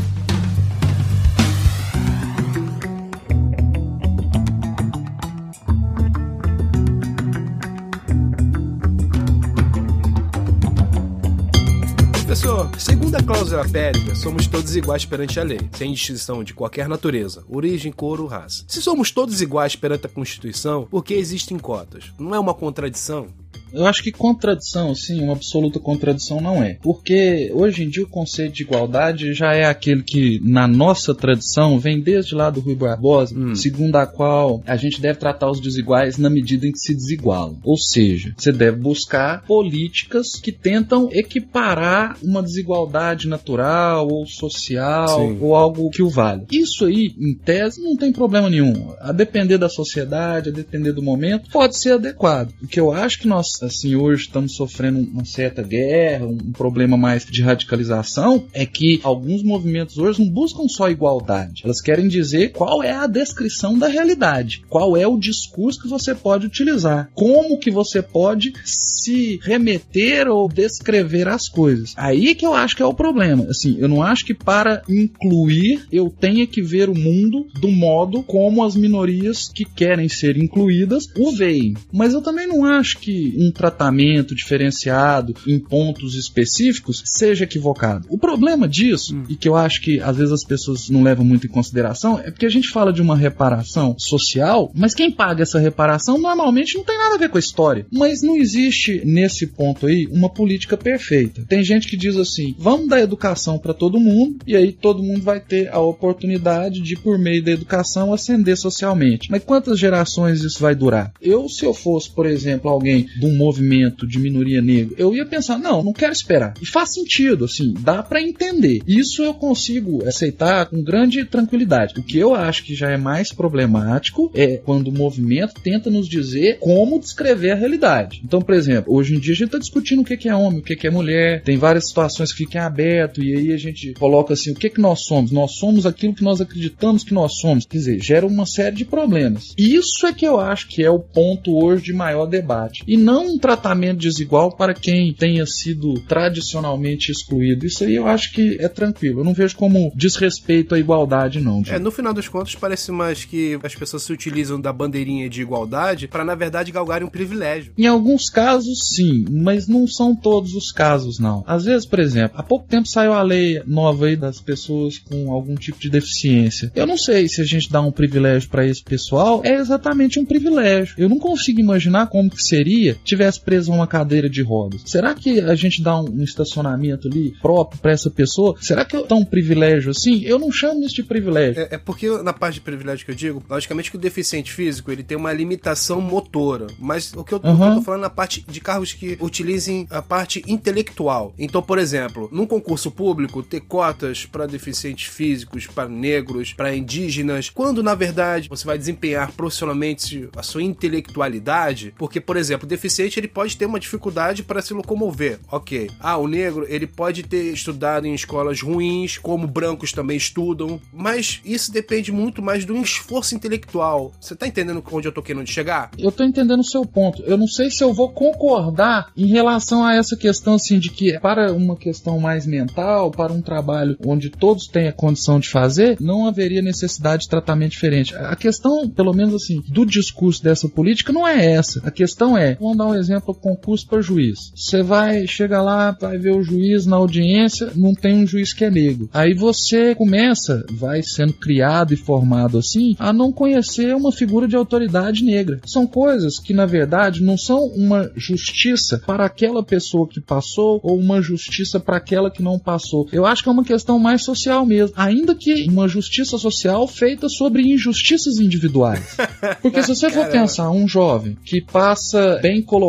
Professor, 12.31 12.71
segundo 12.79 13.17
a 13.17 13.23
cláusula 13.23 13.69
périca, 13.69 14.15
somos 14.15 14.47
todos 14.47 14.77
iguais 14.77 15.05
perante 15.05 15.41
a 15.41 15.43
lei, 15.43 15.59
sem 15.73 15.93
distinção 15.93 16.45
de 16.45 16.55
qualquer 16.55 16.89
natureza, 16.89 17.43
origem, 17.49 17.91
cor 17.91 18.21
ou 18.21 18.29
raça. 18.29 18.65
Se 18.69 18.81
somos 18.81 19.11
todos 19.11 19.43
iguais 19.43 19.75
perante 19.75 20.07
a 20.07 20.09
Constituição, 20.09 20.87
por 20.89 21.05
que 21.05 21.15
existem 21.15 21.59
cotas? 21.59 22.13
Não 22.17 22.33
é 22.33 22.39
uma 22.39 22.55
contradição? 22.55 23.27
Eu 23.73 23.87
acho 23.87 24.03
que 24.03 24.13
contradição, 24.13 24.95
sim, 24.95 25.23
uma 25.23 25.33
absoluta 25.33 25.79
contradição 25.79 26.41
não 26.41 26.63
é. 26.63 26.79
Porque 26.83 27.51
hoje 27.55 27.85
em 27.85 27.89
dia 27.89 28.05
o 28.05 28.09
conceito 28.09 28.55
de 28.55 28.63
igualdade 28.63 29.35
já 29.35 29.55
é 29.55 29.65
aquele 29.65 30.03
que, 30.03 30.41
na 30.43 30.67
nossa 30.67 31.15
tradição, 31.15 31.79
vem 31.79 32.01
desde 32.01 32.35
lá 32.35 32.51
do 32.51 32.61
Rui 32.61 32.75
Barbosa, 32.75 33.37
hum. 33.37 33.55
segundo 33.55 33.97
a 33.97 34.07
qual 34.07 34.63
a 34.67 34.77
gente 34.77 35.01
deve 35.01 35.19
tratar 35.19 35.51
os 35.51 35.61
desiguais 35.61 36.19
na 36.19 36.31
medida 36.31 36.67
em 36.67 36.73
que 36.73 36.79
se 36.79 36.95
desigualam. 36.95 37.59
Ou 37.65 37.77
seja, 37.77 38.35
você 38.37 38.53
deve 38.53 38.79
buscar 38.79 39.43
políticas 39.45 40.33
que 40.33 40.53
tentam 40.53 41.09
equiparar 41.13 42.17
uma 42.23 42.43
desigualdade 42.43 43.29
natural 43.29 44.09
ou 44.09 44.27
social 44.27 45.09
sim. 45.09 45.39
ou 45.41 45.55
algo 45.55 45.91
que 45.91 46.03
o 46.03 46.09
vale. 46.09 46.47
Isso 46.51 46.85
aí, 46.85 47.15
em 47.19 47.35
tese, 47.35 47.83
não 47.83 47.97
tem 47.97 48.13
problema 48.13 48.49
nenhum. 48.51 48.95
A 49.01 49.13
depender 49.13 49.59
da 49.59 49.69
sociedade, 49.69 50.51
a 50.51 50.53
depender 50.53 50.93
do 50.93 51.03
momento, 51.03 51.51
pode 51.51 51.79
ser 51.79 51.93
adequado. 51.93 52.53
O 52.63 52.67
que 52.67 52.81
eu 52.81 52.93
acho 52.93 53.21
que 53.21 53.29
nós 53.29 53.60
assim, 53.63 53.97
hoje 53.97 54.23
estamos 54.23 54.55
sofrendo 54.55 55.01
uma 55.01 55.25
certa 55.25 55.63
guerra, 55.63 56.27
um 56.27 56.53
problema 56.53 56.97
mais 56.97 57.25
de 57.25 57.43
radicalização, 57.43 58.45
é 58.53 58.65
que 58.67 59.01
alguns 59.03 59.43
movimentos 59.43 59.99
hoje 59.99 60.23
não 60.23 60.31
buscam 60.31 60.67
só 60.69 60.91
igualdade. 60.91 61.63
Elas 61.65 61.81
querem 61.81 62.09
dizer 62.09 62.53
qual 62.53 62.83
é 62.83 62.93
a 62.93 63.07
descrição 63.07 63.79
da 63.79 63.89
realidade, 63.89 64.63
qual 64.69 64.97
é 64.97 65.07
o 65.07 65.19
discurso 65.19 65.83
que 65.83 65.89
você 65.89 66.15
pode 66.15 66.47
utilizar, 66.47 67.11
como 67.15 67.59
que 67.59 67.71
você 67.71 68.03
pode 68.03 68.53
se 68.65 69.39
remeter 69.43 70.29
ou 70.29 70.49
descrever 70.49 71.29
as 71.29 71.49
coisas. 71.49 71.95
Aí 71.97 72.35
que 72.35 72.47
eu 72.47 72.55
acho 72.55 72.77
que 72.77 72.83
é 72.83 72.87
o 72.87 72.95
problema. 72.95 73.47
Assim, 73.49 73.77
eu 73.79 73.89
não 73.89 74.03
acho 74.03 74.25
que 74.25 74.35
para 74.35 74.83
incluir 74.89 75.87
eu 75.91 76.11
tenha 76.11 76.47
que 76.47 76.63
ver 76.63 76.89
o 76.89 76.95
mundo 76.95 77.47
do 77.61 77.69
modo 77.69 78.23
como 78.23 78.65
as 78.65 78.77
minorias 78.77 79.49
que 79.49 79.65
querem 79.65 80.09
ser 80.09 80.37
incluídas 80.37 81.05
o 81.17 81.33
veem. 81.33 81.75
Mas 81.93 82.13
eu 82.13 82.23
também 82.23 82.47
não 82.47 82.65
acho 82.65 82.99
que 82.99 83.35
um 83.51 83.53
tratamento 83.53 84.35
diferenciado 84.35 85.35
em 85.47 85.59
pontos 85.59 86.15
específicos 86.15 87.03
seja 87.05 87.45
equivocado. 87.45 88.07
O 88.09 88.17
problema 88.17 88.69
disso, 88.69 89.17
hum. 89.17 89.25
e 89.29 89.37
que 89.37 89.49
eu 89.49 89.57
acho 89.57 89.81
que 89.83 90.01
às 90.01 90.17
vezes 90.17 90.33
as 90.33 90.45
pessoas 90.45 90.89
não 90.89 91.03
levam 91.03 91.25
muito 91.25 91.47
em 91.47 91.51
consideração, 91.51 92.19
é 92.19 92.31
porque 92.31 92.47
a 92.47 92.51
gente 92.51 92.69
fala 92.69 92.93
de 92.93 93.03
uma 93.03 93.17
reparação 93.17 93.97
social, 93.99 94.71
mas 94.75 94.95
quem 94.95 95.11
paga 95.11 95.43
essa 95.43 95.59
reparação 95.59 96.19
normalmente 96.19 96.77
não 96.77 96.85
tem 96.85 96.97
nada 96.97 97.17
a 97.17 97.19
ver 97.19 97.29
com 97.29 97.37
a 97.37 97.41
história. 97.41 97.87
Mas 97.91 98.23
não 98.23 98.37
existe 98.37 99.03
nesse 99.05 99.47
ponto 99.47 99.87
aí 99.87 100.07
uma 100.11 100.31
política 100.31 100.77
perfeita. 100.77 101.45
Tem 101.49 101.63
gente 101.63 101.89
que 101.89 101.97
diz 101.97 102.17
assim: 102.17 102.55
vamos 102.59 102.89
dar 102.89 103.01
educação 103.01 103.59
para 103.59 103.75
todo 103.75 104.01
mundo 104.01 104.39
e 104.47 104.57
aí 104.57 104.73
todo 104.73 105.03
mundo 105.03 105.23
vai 105.23 105.41
ter 105.41 105.69
a 105.73 105.81
oportunidade 105.81 106.81
de, 106.81 106.97
por 106.97 107.19
meio 107.19 107.43
da 107.43 107.51
educação, 107.51 108.13
ascender 108.13 108.57
socialmente. 108.57 109.31
Mas 109.31 109.43
quantas 109.43 109.79
gerações 109.79 110.43
isso 110.43 110.61
vai 110.61 110.75
durar? 110.75 111.13
Eu, 111.21 111.49
se 111.49 111.65
eu 111.65 111.75
fosse, 111.75 112.11
por 112.11 112.27
exemplo, 112.27 112.71
alguém 112.71 113.07
de 113.19 113.27
um 113.27 113.35
movimento 113.41 114.07
de 114.07 114.19
minoria 114.19 114.61
negra, 114.61 114.95
eu 114.99 115.15
ia 115.15 115.25
pensar, 115.25 115.59
não, 115.59 115.83
não 115.83 115.93
quero 115.93 116.13
esperar. 116.13 116.55
E 116.61 116.67
faz 116.67 116.93
sentido, 116.93 117.47
assim, 117.47 117.73
dá 117.81 118.03
para 118.03 118.23
entender. 118.23 118.83
Isso 118.87 119.23
eu 119.23 119.33
consigo 119.33 120.07
aceitar 120.07 120.67
com 120.67 120.83
grande 120.83 121.25
tranquilidade. 121.25 121.95
O 121.99 122.03
que 122.03 122.19
eu 122.19 122.35
acho 122.35 122.65
que 122.65 122.75
já 122.75 122.91
é 122.91 122.97
mais 122.97 123.33
problemático 123.33 124.31
é 124.35 124.59
quando 124.59 124.89
o 124.89 124.93
movimento 124.93 125.61
tenta 125.63 125.91
nos 125.91 126.09
dizer 126.09 126.59
como 126.61 126.99
descrever 126.99 127.53
a 127.53 127.55
realidade. 127.55 128.21
Então, 128.25 128.43
por 128.43 128.55
exemplo, 128.55 128.95
hoje 128.95 129.17
em 129.17 129.19
dia 129.19 129.33
a 129.33 129.37
gente 129.37 129.47
está 129.47 129.59
discutindo 129.59 130.03
o 130.03 130.05
que 130.05 130.29
é 130.29 130.35
homem, 130.35 130.61
o 130.61 130.63
que 130.63 130.87
é 130.87 130.91
mulher, 130.91 131.43
tem 131.43 131.57
várias 131.57 131.89
situações 131.89 132.33
que 132.33 132.45
ficam 132.45 132.63
abertas 132.63 133.25
e 133.25 133.35
aí 133.35 133.53
a 133.53 133.57
gente 133.57 133.95
coloca 133.95 134.35
assim, 134.35 134.51
o 134.51 134.55
que 134.55 134.69
que 134.69 134.81
nós 134.81 135.01
somos? 135.01 135.31
Nós 135.31 135.53
somos 135.53 135.87
aquilo 135.87 136.15
que 136.15 136.23
nós 136.23 136.41
acreditamos 136.41 137.05
que 137.05 137.15
nós 137.15 137.39
somos. 137.39 137.65
Quer 137.65 137.79
dizer, 137.79 138.03
gera 138.03 138.27
uma 138.27 138.47
série 138.47 138.77
de 138.77 138.85
problemas. 138.85 139.55
Isso 139.57 140.07
é 140.07 140.13
que 140.13 140.27
eu 140.27 140.39
acho 140.39 140.69
que 140.69 140.83
é 140.83 140.91
o 140.91 140.99
ponto 140.99 141.57
hoje 141.57 141.85
de 141.85 141.93
maior 141.93 142.27
debate. 142.27 142.83
E 142.87 142.97
não 142.97 143.30
um 143.31 143.39
tratamento 143.39 143.99
desigual 143.99 144.53
para 144.53 144.75
quem 144.75 145.13
tenha 145.13 145.47
sido 145.47 145.95
tradicionalmente 146.09 147.11
excluído. 147.11 147.67
Isso 147.67 147.85
aí 147.85 147.95
eu 147.95 148.07
acho 148.07 148.33
que 148.33 148.57
é 148.61 148.69
tranquilo. 148.69 149.21
Eu 149.21 149.25
não 149.25 149.35
vejo 149.35 149.57
como 149.57 149.93
desrespeito 149.95 150.75
à 150.75 150.79
igualdade, 150.79 151.41
não. 151.41 151.63
É, 151.69 151.79
no 151.79 151.91
final 151.91 152.13
das 152.13 152.29
contas, 152.29 152.55
parece 152.55 152.91
mais 152.93 153.25
que 153.25 153.59
as 153.63 153.75
pessoas 153.75 154.03
se 154.03 154.13
utilizam 154.13 154.61
da 154.61 154.73
bandeirinha 154.73 155.29
de 155.29 155.43
igualdade 155.43 156.09
para, 156.09 156.25
na 156.25 156.35
verdade, 156.35 156.73
galgarem 156.73 157.07
um 157.07 157.11
privilégio. 157.11 157.73
Em 157.77 157.87
alguns 157.87 158.29
casos, 158.31 158.91
sim, 158.95 159.25
mas 159.31 159.67
não 159.67 159.87
são 159.87 160.15
todos 160.15 160.55
os 160.55 160.73
casos, 160.73 161.19
não. 161.19 161.45
Às 161.47 161.65
vezes, 161.65 161.87
por 161.87 161.99
exemplo, 161.99 162.39
há 162.39 162.43
pouco 162.43 162.67
tempo 162.69 162.89
saiu 162.89 163.13
a 163.13 163.23
lei 163.23 163.63
nova 163.67 164.07
aí 164.07 164.17
das 164.17 164.41
pessoas 164.41 164.99
com 164.99 165.33
algum 165.33 165.55
tipo 165.55 165.79
de 165.79 165.91
deficiência. 165.91 166.73
Eu 166.75 166.87
não 166.87 166.97
sei 166.97 167.29
se 167.29 167.41
a 167.41 167.45
gente 167.45 167.71
dá 167.71 167.81
um 167.81 167.93
privilégio 167.93 168.49
para 168.49 168.67
esse 168.67 168.83
pessoal, 168.83 169.41
é 169.45 169.55
exatamente 169.55 170.19
um 170.19 170.25
privilégio. 170.25 170.95
Eu 170.99 171.09
não 171.09 171.19
consigo 171.19 171.61
imaginar 171.61 172.07
como 172.07 172.31
que 172.31 172.43
seria 172.43 172.97
tivesse 173.21 173.41
preso 173.41 173.73
uma 173.73 173.87
cadeira 173.87 174.29
de 174.29 174.43
rodas? 174.43 174.83
Será 174.87 175.15
que 175.15 175.41
a 175.41 175.55
gente 175.55 175.83
dá 175.83 176.01
um, 176.01 176.09
um 176.11 176.25
estacionamento 176.25 177.09
ali 177.09 177.35
próprio 177.41 177.81
para 177.81 177.93
essa 177.93 178.11
pessoa? 178.11 178.57
Será 178.61 178.85
que 178.85 178.97
é 178.97 179.03
tão 179.03 179.19
um 179.19 179.25
privilégio 179.25 179.91
assim? 179.91 180.23
Eu 180.25 180.39
não 180.39 180.51
chamo 180.51 180.83
isso 180.83 180.95
de 180.95 181.03
privilégio. 181.03 181.63
É, 181.63 181.75
é, 181.75 181.79
porque 181.79 182.09
na 182.23 182.33
parte 182.33 182.55
de 182.55 182.61
privilégio 182.63 183.05
que 183.05 183.11
eu 183.11 183.15
digo, 183.15 183.43
logicamente 183.49 183.91
que 183.91 183.97
o 183.97 184.01
deficiente 184.01 184.53
físico 184.53 184.91
ele 184.91 185.03
tem 185.03 185.17
uma 185.17 185.33
limitação 185.33 186.01
motora, 186.01 186.67
mas 186.79 187.13
o 187.13 187.23
que 187.23 187.35
eu, 187.35 187.41
uhum. 187.43 187.69
eu 187.69 187.75
tô 187.77 187.83
falando 187.83 188.03
na 188.03 188.11
parte 188.11 188.45
de 188.49 188.61
carros 188.61 188.93
que 188.93 189.19
utilizem 189.21 189.87
a 189.91 190.01
parte 190.01 190.43
intelectual. 190.47 191.35
Então, 191.39 191.63
por 191.63 191.79
exemplo, 191.79 192.29
num 192.33 192.47
concurso 192.47 192.91
público 192.91 193.43
ter 193.43 193.61
cotas 193.61 194.25
para 194.25 194.47
deficientes 194.47 195.13
físicos, 195.13 195.67
para 195.67 195.89
negros, 195.89 196.53
para 196.53 196.75
indígenas, 196.75 197.51
quando 197.51 197.83
na 197.83 197.95
verdade 197.95 198.49
você 198.49 198.65
vai 198.65 198.79
desempenhar 198.79 199.33
profissionalmente 199.33 200.29
a 200.37 200.43
sua 200.43 200.63
intelectualidade, 200.63 201.93
porque 201.99 202.21
por 202.21 202.37
exemplo, 202.37 202.67
deficiente 202.67 203.00
deficiente 203.01 203.19
ele 203.19 203.29
pode 203.29 203.57
ter 203.57 203.67
uma 203.67 203.81
dificuldade 203.81 204.43
para 204.43 204.61
se 204.61 204.75
locomover, 204.75 205.39
ok. 205.51 205.91
Ah, 205.99 206.19
o 206.19 206.29
negro 206.29 206.67
ele 206.69 206.87
pode 206.87 207.23
ter 207.23 207.53
estudado 207.53 208.07
em 208.07 208.15
escolas 208.15 208.61
ruins, 208.61 209.19
como 209.19 209.47
brancos 209.47 209.93
também 209.93 210.17
estudam, 210.17 210.81
mas 210.93 211.41
isso 211.45 211.73
depende 211.73 212.13
muito 212.13 212.43
mais 212.43 212.65
do 212.65 212.77
esforço 212.77 213.35
intelectual. 213.35 214.13
Você 214.21 214.37
tá 214.37 214.47
entendendo 214.47 214.83
onde 214.93 215.09
eu 215.09 215.13
tô 215.13 215.23
querendo 215.23 215.47
chegar? 215.47 215.91
Eu 215.99 216.13
tô 216.13 216.25
entendendo 216.25 216.61
o 216.61 216.65
seu 216.65 216.85
ponto. 216.85 217.23
Eu 217.23 217.39
não 217.39 217.47
sei 217.47 217.71
se 217.71 217.83
eu 217.83 217.93
vou 217.93 218.11
concordar 218.11 219.11
em 219.17 219.27
relação 219.27 219.85
a 219.85 219.95
essa 219.95 220.17
questão 220.17 220.55
assim 220.55 220.79
de 220.79 220.91
que 220.91 221.19
para 221.21 221.53
uma 221.53 221.77
questão 221.77 222.19
mais 222.19 222.47
mental, 222.47 223.11
para 223.11 223.33
um 223.33 223.41
trabalho 223.41 223.97
onde 224.05 224.31
todos 224.31 224.67
têm 224.67 224.89
a 224.89 224.93
condição 224.93 225.41
de 225.41 225.49
fazer, 225.49 225.97
não 226.01 226.27
haveria 226.27 226.63
necessidade 226.63 227.23
de 227.23 227.29
tratamento 227.29 227.73
diferente. 227.73 228.15
A 228.17 228.37
questão, 228.37 228.89
pelo 228.89 229.13
menos 229.13 229.35
assim, 229.35 229.63
do 229.69 229.87
discurso 229.87 230.43
dessa 230.43 230.69
política 230.69 231.13
não 231.13 231.27
é 231.27 231.53
essa. 231.53 231.81
A 231.85 231.91
questão 231.91 232.37
é, 232.37 232.57
vamos 232.61 232.77
dar 232.77 232.90
exemplo, 232.95 233.35
concurso 233.35 233.87
para 233.87 234.01
juiz. 234.01 234.53
Você 234.55 234.83
vai, 234.83 235.27
chega 235.27 235.63
lá, 235.63 235.97
vai 235.99 236.19
ver 236.19 236.35
o 236.35 236.43
juiz 236.43 236.87
na 236.87 236.97
audiência, 236.97 237.73
não 237.75 237.95
tem 237.95 238.17
um 238.17 238.27
juiz 238.27 238.53
que 238.53 238.65
é 238.65 238.71
negro. 238.71 239.09
Aí 239.13 239.35
você 239.35 239.95
começa, 239.95 240.65
vai 240.71 241.03
sendo 241.03 241.33
criado 241.33 241.93
e 241.95 241.97
formado 241.97 242.59
assim, 242.59 242.95
a 242.99 243.13
não 243.13 243.33
conhecer 243.33 243.95
uma 243.95 244.13
figura 244.13 244.47
de 244.47 244.57
autoridade 244.57 245.25
negra. 245.25 245.61
São 245.65 245.87
coisas 245.87 246.39
que, 246.39 246.53
na 246.53 246.67
verdade, 246.67 247.23
não 247.23 247.37
são 247.37 247.65
uma 247.67 248.11
justiça 248.17 248.99
para 249.07 249.25
aquela 249.25 249.63
pessoa 249.63 250.09
que 250.09 250.21
passou 250.21 250.81
ou 250.83 250.99
uma 250.99 251.23
justiça 251.23 251.79
para 251.81 251.97
aquela 251.97 252.31
que 252.31 252.43
não 252.43 252.59
passou. 252.59 253.09
Eu 253.13 253.27
acho 253.27 253.43
que 253.43 253.49
é 253.49 253.53
uma 253.53 253.65
questão 253.65 253.99
mais 253.99 254.23
social 254.23 254.65
mesmo. 254.67 254.95
Ainda 254.97 255.35
que 255.35 255.69
uma 255.69 255.89
justiça 255.89 256.39
social 256.39 256.87
feita 256.87 257.29
sobre 257.29 257.63
injustiças 257.63 258.39
individuais. 258.39 259.17
Porque 259.63 259.83
se 259.83 259.95
você 259.95 260.11
for 260.11 260.27
pensar 260.29 260.71
um 260.71 260.87
jovem 260.87 261.37
que 261.45 261.61
passa 261.61 262.39
bem 262.43 262.63
colocado 262.63 262.80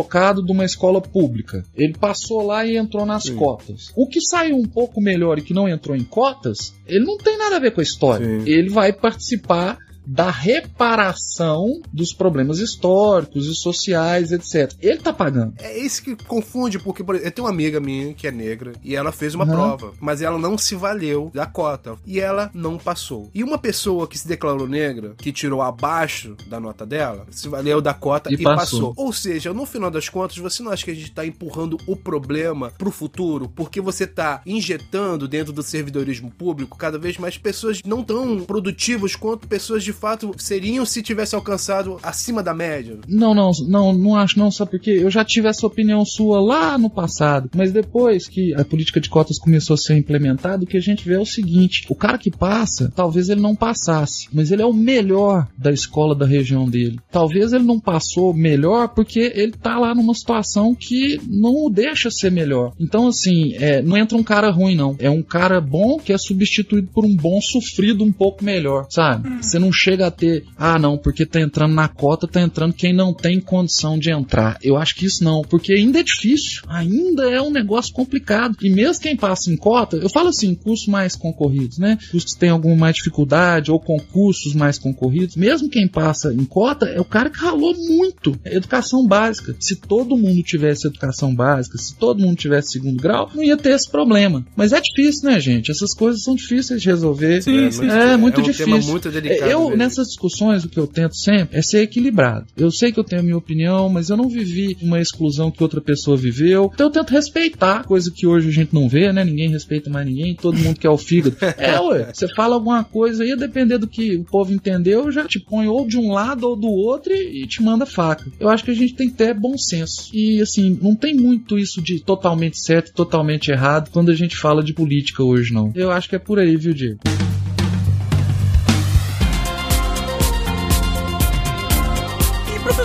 de 0.43 0.51
uma 0.51 0.65
escola 0.65 1.01
pública, 1.01 1.63
ele 1.75 1.93
passou 1.93 2.41
lá 2.41 2.65
e 2.65 2.77
entrou 2.77 3.05
nas 3.05 3.23
Sim. 3.23 3.35
cotas. 3.35 3.91
O 3.95 4.07
que 4.07 4.21
saiu 4.21 4.55
um 4.55 4.67
pouco 4.67 5.01
melhor 5.01 5.37
e 5.37 5.41
que 5.41 5.53
não 5.53 5.67
entrou 5.67 5.95
em 5.95 6.03
cotas, 6.03 6.73
ele 6.87 7.05
não 7.05 7.17
tem 7.17 7.37
nada 7.37 7.57
a 7.57 7.59
ver 7.59 7.71
com 7.71 7.81
a 7.81 7.83
história. 7.83 8.25
Sim. 8.25 8.49
Ele 8.49 8.69
vai 8.69 8.93
participar 8.93 9.77
da 10.05 10.29
reparação 10.29 11.81
dos 11.91 12.13
problemas 12.13 12.59
históricos 12.59 13.47
e 13.47 13.55
sociais, 13.55 14.31
etc. 14.31 14.73
Ele 14.79 14.97
tá 14.97 15.13
pagando. 15.13 15.53
É 15.57 15.77
isso 15.77 16.03
que 16.03 16.15
confunde, 16.15 16.79
porque 16.79 17.03
por 17.03 17.15
exemplo, 17.15 17.29
eu 17.29 17.31
tenho 17.31 17.47
uma 17.47 17.53
amiga 17.53 17.79
minha 17.79 18.13
que 18.13 18.27
é 18.27 18.31
negra 18.31 18.73
e 18.83 18.95
ela 18.95 19.11
fez 19.11 19.35
uma 19.35 19.45
uhum. 19.45 19.51
prova, 19.51 19.93
mas 19.99 20.21
ela 20.21 20.37
não 20.37 20.57
se 20.57 20.75
valeu 20.75 21.31
da 21.33 21.45
cota 21.45 21.95
e 22.05 22.19
ela 22.19 22.49
não 22.53 22.77
passou. 22.77 23.29
E 23.33 23.43
uma 23.43 23.57
pessoa 23.57 24.07
que 24.07 24.17
se 24.17 24.27
declarou 24.27 24.67
negra, 24.67 25.13
que 25.17 25.31
tirou 25.31 25.61
abaixo 25.61 26.35
da 26.47 26.59
nota 26.59 26.85
dela, 26.85 27.25
se 27.29 27.47
valeu 27.47 27.81
da 27.81 27.93
cota 27.93 28.31
e, 28.31 28.35
e 28.35 28.43
passou. 28.43 28.89
passou. 28.89 28.93
Ou 28.97 29.13
seja, 29.13 29.53
no 29.53 29.65
final 29.65 29.91
das 29.91 30.09
contas, 30.09 30.37
você 30.37 30.63
não 30.63 30.71
acha 30.71 30.85
que 30.85 30.91
a 30.91 30.95
gente 30.95 31.11
tá 31.11 31.25
empurrando 31.25 31.77
o 31.87 31.95
problema 31.95 32.71
pro 32.77 32.91
futuro 32.91 33.49
porque 33.49 33.81
você 33.81 34.07
tá 34.07 34.41
injetando 34.45 35.27
dentro 35.27 35.53
do 35.53 35.63
servidorismo 35.63 36.31
público 36.31 36.77
cada 36.77 36.97
vez 36.97 37.17
mais 37.17 37.37
pessoas 37.37 37.81
não 37.85 38.03
tão 38.03 38.43
produtivas 38.43 39.15
quanto 39.15 39.47
pessoas 39.47 39.83
de 39.83 39.90
de 39.91 39.97
fato 39.97 40.33
seriam 40.37 40.85
se 40.85 41.01
tivesse 41.01 41.35
alcançado 41.35 41.97
acima 42.01 42.41
da 42.41 42.53
média? 42.53 42.97
Não, 43.07 43.35
não, 43.35 43.51
não, 43.67 43.93
não 43.93 44.15
acho 44.15 44.39
não, 44.39 44.49
sabe 44.49 44.71
porque 44.71 44.91
eu 44.91 45.11
já 45.11 45.25
tive 45.25 45.49
essa 45.49 45.67
opinião 45.67 46.05
sua 46.05 46.39
lá 46.39 46.77
no 46.77 46.89
passado, 46.89 47.49
mas 47.53 47.73
depois 47.73 48.27
que 48.27 48.53
a 48.55 48.63
política 48.63 49.01
de 49.01 49.09
cotas 49.09 49.37
começou 49.37 49.73
a 49.73 49.77
ser 49.77 49.97
implementada, 49.97 50.63
o 50.63 50.67
que 50.67 50.77
a 50.77 50.81
gente 50.81 51.07
vê 51.07 51.15
é 51.15 51.19
o 51.19 51.25
seguinte, 51.25 51.85
o 51.89 51.95
cara 51.95 52.17
que 52.17 52.31
passa, 52.31 52.91
talvez 52.95 53.27
ele 53.27 53.41
não 53.41 53.55
passasse, 53.55 54.29
mas 54.31 54.51
ele 54.51 54.61
é 54.61 54.65
o 54.65 54.73
melhor 54.73 55.47
da 55.57 55.71
escola 55.71 56.15
da 56.15 56.25
região 56.25 56.69
dele. 56.69 56.99
Talvez 57.11 57.51
ele 57.51 57.65
não 57.65 57.79
passou 57.79 58.33
melhor 58.33 58.87
porque 58.89 59.33
ele 59.35 59.51
tá 59.51 59.77
lá 59.77 59.93
numa 59.93 60.13
situação 60.13 60.73
que 60.73 61.19
não 61.27 61.65
o 61.65 61.69
deixa 61.69 62.09
ser 62.09 62.31
melhor. 62.31 62.71
Então, 62.79 63.07
assim, 63.07 63.53
é, 63.55 63.81
não 63.81 63.97
entra 63.97 64.17
um 64.17 64.23
cara 64.23 64.49
ruim, 64.49 64.75
não. 64.75 64.95
É 64.99 65.09
um 65.09 65.21
cara 65.21 65.59
bom 65.59 65.99
que 65.99 66.13
é 66.13 66.17
substituído 66.17 66.87
por 66.93 67.05
um 67.05 67.15
bom 67.15 67.41
sofrido 67.41 68.03
um 68.03 68.11
pouco 68.11 68.43
melhor, 68.43 68.85
sabe? 68.89 69.27
Hum. 69.27 69.41
Você 69.41 69.59
não 69.59 69.71
chega 69.81 70.07
a 70.07 70.11
ter, 70.11 70.45
ah, 70.57 70.77
não, 70.77 70.97
porque 70.97 71.25
tá 71.25 71.39
entrando 71.39 71.73
na 71.73 71.87
cota, 71.87 72.27
tá 72.27 72.41
entrando 72.41 72.73
quem 72.73 72.93
não 72.93 73.13
tem 73.13 73.39
condição 73.39 73.97
de 73.97 74.11
entrar. 74.11 74.57
Eu 74.61 74.77
acho 74.77 74.95
que 74.95 75.05
isso 75.05 75.23
não, 75.23 75.41
porque 75.41 75.73
ainda 75.73 75.99
é 75.99 76.03
difícil, 76.03 76.63
ainda 76.67 77.29
é 77.29 77.41
um 77.41 77.51
negócio 77.51 77.93
complicado. 77.93 78.55
E 78.61 78.69
mesmo 78.69 79.01
quem 79.01 79.15
passa 79.15 79.51
em 79.51 79.57
cota, 79.57 79.97
eu 79.97 80.09
falo 80.09 80.29
assim, 80.29 80.53
cursos 80.55 80.87
mais 80.87 81.15
concorridos, 81.15 81.77
né? 81.77 81.97
Cursos 82.11 82.33
que 82.33 82.39
têm 82.39 82.49
alguma 82.49 82.75
mais 82.75 82.95
dificuldade 82.95 83.71
ou 83.71 83.79
concursos 83.79 84.53
mais 84.53 84.77
concorridos, 84.77 85.35
mesmo 85.35 85.69
quem 85.69 85.87
passa 85.87 86.33
em 86.33 86.45
cota 86.45 86.85
é 86.85 86.99
o 86.99 87.05
cara 87.05 87.29
que 87.29 87.39
ralou 87.39 87.75
muito. 87.75 88.37
É 88.43 88.55
educação 88.55 89.05
básica. 89.05 89.55
Se 89.59 89.75
todo 89.75 90.17
mundo 90.17 90.41
tivesse 90.43 90.87
educação 90.87 91.33
básica, 91.33 91.77
se 91.77 91.95
todo 91.95 92.21
mundo 92.21 92.37
tivesse 92.37 92.73
segundo 92.73 93.01
grau, 93.01 93.29
não 93.33 93.43
ia 93.43 93.57
ter 93.57 93.71
esse 93.71 93.89
problema. 93.89 94.45
Mas 94.55 94.73
é 94.73 94.79
difícil, 94.79 95.29
né, 95.29 95.39
gente? 95.39 95.71
Essas 95.71 95.93
coisas 95.93 96.23
são 96.23 96.35
difíceis 96.35 96.81
de 96.81 96.89
resolver. 96.89 97.41
Sim, 97.41 97.65
é, 97.65 97.71
sim. 97.71 97.89
é, 97.89 98.17
muito 98.17 98.39
é 98.39 98.43
um 98.43 98.45
difícil. 98.45 98.65
Tema 98.65 98.91
muito 98.91 99.09
delicado. 99.09 99.49
Eu, 99.71 99.77
nessas 99.77 100.07
discussões, 100.07 100.63
o 100.63 100.69
que 100.69 100.79
eu 100.79 100.87
tento 100.87 101.15
sempre 101.15 101.57
é 101.57 101.61
ser 101.61 101.81
equilibrado. 101.81 102.47
Eu 102.55 102.71
sei 102.71 102.91
que 102.91 102.99
eu 102.99 103.03
tenho 103.03 103.21
a 103.21 103.23
minha 103.23 103.37
opinião, 103.37 103.89
mas 103.89 104.09
eu 104.09 104.17
não 104.17 104.29
vivi 104.29 104.77
uma 104.81 104.99
exclusão 104.99 105.51
que 105.51 105.63
outra 105.63 105.81
pessoa 105.81 106.17
viveu. 106.17 106.69
Então 106.73 106.87
eu 106.87 106.91
tento 106.91 107.11
respeitar, 107.11 107.83
coisa 107.83 108.11
que 108.11 108.27
hoje 108.27 108.49
a 108.49 108.51
gente 108.51 108.73
não 108.73 108.87
vê, 108.87 109.11
né? 109.11 109.23
Ninguém 109.23 109.49
respeita 109.49 109.89
mais 109.89 110.05
ninguém, 110.05 110.35
todo 110.35 110.57
mundo 110.57 110.79
quer 110.79 110.89
o 110.89 110.97
fígado. 110.97 111.37
É, 111.61 111.79
ué, 111.79 112.11
você 112.11 112.27
fala 112.33 112.55
alguma 112.55 112.83
coisa 112.83 113.23
aí, 113.23 113.35
depender 113.35 113.77
do 113.77 113.85
que 113.85 114.15
o 114.15 114.23
povo 114.23 114.51
entendeu, 114.51 115.11
já 115.11 115.25
te 115.25 115.39
põe 115.39 115.67
ou 115.67 115.85
de 115.85 115.97
um 115.97 116.11
lado 116.11 116.47
ou 116.47 116.55
do 116.55 116.67
outro 116.67 117.13
e, 117.13 117.43
e 117.43 117.47
te 117.47 117.61
manda 117.61 117.85
faca. 117.85 118.25
Eu 118.39 118.49
acho 118.49 118.63
que 118.63 118.71
a 118.71 118.73
gente 118.73 118.95
tem 118.95 119.09
que 119.09 119.15
ter 119.15 119.33
bom 119.33 119.57
senso. 119.57 120.09
E 120.13 120.41
assim, 120.41 120.79
não 120.81 120.95
tem 120.95 121.13
muito 121.13 121.59
isso 121.59 121.81
de 121.81 121.99
totalmente 121.99 122.59
certo, 122.59 122.93
totalmente 122.93 123.51
errado 123.51 123.89
quando 123.91 124.09
a 124.09 124.15
gente 124.15 124.35
fala 124.35 124.63
de 124.63 124.73
política 124.73 125.23
hoje, 125.23 125.53
não. 125.53 125.71
Eu 125.75 125.91
acho 125.91 126.09
que 126.09 126.15
é 126.15 126.19
por 126.19 126.39
aí, 126.39 126.55
viu, 126.55 126.73
Diego? 126.73 126.99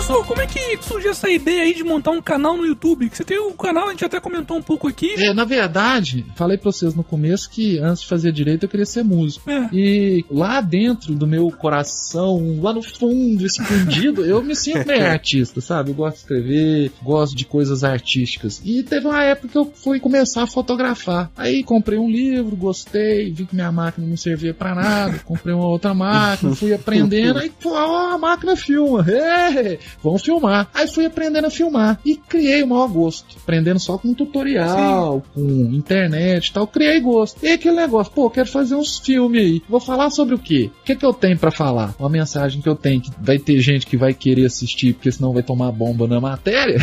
Professor, 0.07 0.25
como 0.25 0.41
é 0.41 0.47
que 0.47 0.77
surgiu 0.81 1.11
essa 1.11 1.29
ideia 1.29 1.63
aí 1.63 1.73
de 1.73 1.83
montar 1.83 2.11
um 2.11 2.21
canal 2.21 2.55
no 2.55 2.65
YouTube? 2.65 3.09
Que 3.09 3.17
você 3.17 3.23
tem 3.25 3.39
um 3.39 3.51
canal, 3.51 3.87
a 3.87 3.91
gente 3.91 4.05
até 4.05 4.19
comentou 4.19 4.57
um 4.57 4.61
pouco 4.61 4.87
aqui. 4.87 5.13
É, 5.17 5.33
na 5.33 5.43
verdade, 5.43 6.25
falei 6.35 6.57
pra 6.57 6.71
vocês 6.71 6.95
no 6.95 7.03
começo 7.03 7.49
que 7.49 7.77
antes 7.79 8.03
de 8.03 8.07
fazer 8.07 8.31
direito 8.31 8.63
eu 8.63 8.69
queria 8.69 8.85
ser 8.85 9.03
músico. 9.03 9.49
É. 9.49 9.69
E 9.73 10.25
lá 10.31 10.61
dentro 10.61 11.13
do 11.13 11.27
meu 11.27 11.51
coração, 11.51 12.59
lá 12.61 12.71
no 12.71 12.81
fundo, 12.81 13.45
escondido, 13.45 14.23
eu 14.23 14.41
me 14.41 14.55
sinto 14.55 14.87
meio 14.87 15.05
artista, 15.05 15.59
sabe? 15.59 15.91
Eu 15.91 15.95
gosto 15.95 16.15
de 16.15 16.21
escrever, 16.21 16.91
gosto 17.03 17.35
de 17.35 17.45
coisas 17.45 17.83
artísticas. 17.83 18.61
E 18.63 18.83
teve 18.83 19.07
uma 19.07 19.21
época 19.23 19.49
que 19.49 19.57
eu 19.57 19.71
fui 19.75 19.99
começar 19.99 20.43
a 20.43 20.47
fotografar. 20.47 21.29
Aí 21.35 21.63
comprei 21.63 21.99
um 21.99 22.09
livro, 22.09 22.55
gostei, 22.55 23.31
vi 23.31 23.45
que 23.45 23.55
minha 23.55 23.71
máquina 23.71 24.07
não 24.07 24.15
servia 24.15 24.53
para 24.53 24.73
nada, 24.73 25.19
comprei 25.19 25.53
uma 25.53 25.67
outra 25.67 25.93
máquina, 25.93 26.55
fui 26.55 26.71
aprendendo, 26.73 27.39
aí, 27.39 27.49
pô, 27.49 27.75
a 27.75 28.17
máquina 28.17 28.55
filma. 28.55 29.05
Hey! 29.07 29.79
vamos 30.03 30.21
filmar. 30.21 30.69
Aí 30.73 30.87
fui 30.87 31.05
aprendendo 31.05 31.45
a 31.45 31.51
filmar 31.51 31.99
e 32.05 32.15
criei 32.15 32.63
o 32.63 32.67
maior 32.67 32.87
gosto. 32.87 33.35
Aprendendo 33.37 33.79
só 33.79 33.97
com 33.97 34.13
tutorial, 34.13 35.23
Sim. 35.35 35.41
com 35.41 35.75
internet 35.75 36.47
e 36.47 36.53
tal, 36.53 36.67
criei 36.67 36.99
gosto. 36.99 37.43
E 37.43 37.51
aquele 37.51 37.75
negócio, 37.75 38.11
pô, 38.13 38.29
quero 38.29 38.47
fazer 38.47 38.75
uns 38.75 38.99
filmes 38.99 39.41
aí. 39.41 39.61
Vou 39.67 39.79
falar 39.79 40.09
sobre 40.09 40.35
o 40.35 40.39
quê? 40.39 40.69
O 40.81 40.85
que, 40.85 40.95
que 40.95 41.05
eu 41.05 41.13
tenho 41.13 41.37
para 41.37 41.51
falar? 41.51 41.95
Uma 41.99 42.09
mensagem 42.09 42.61
que 42.61 42.69
eu 42.69 42.75
tenho 42.75 43.01
que 43.01 43.11
vai 43.19 43.37
ter 43.37 43.59
gente 43.59 43.85
que 43.85 43.97
vai 43.97 44.13
querer 44.13 44.45
assistir, 44.45 44.93
porque 44.93 45.11
senão 45.11 45.33
vai 45.33 45.43
tomar 45.43 45.71
bomba 45.71 46.07
na 46.07 46.19
matéria. 46.19 46.77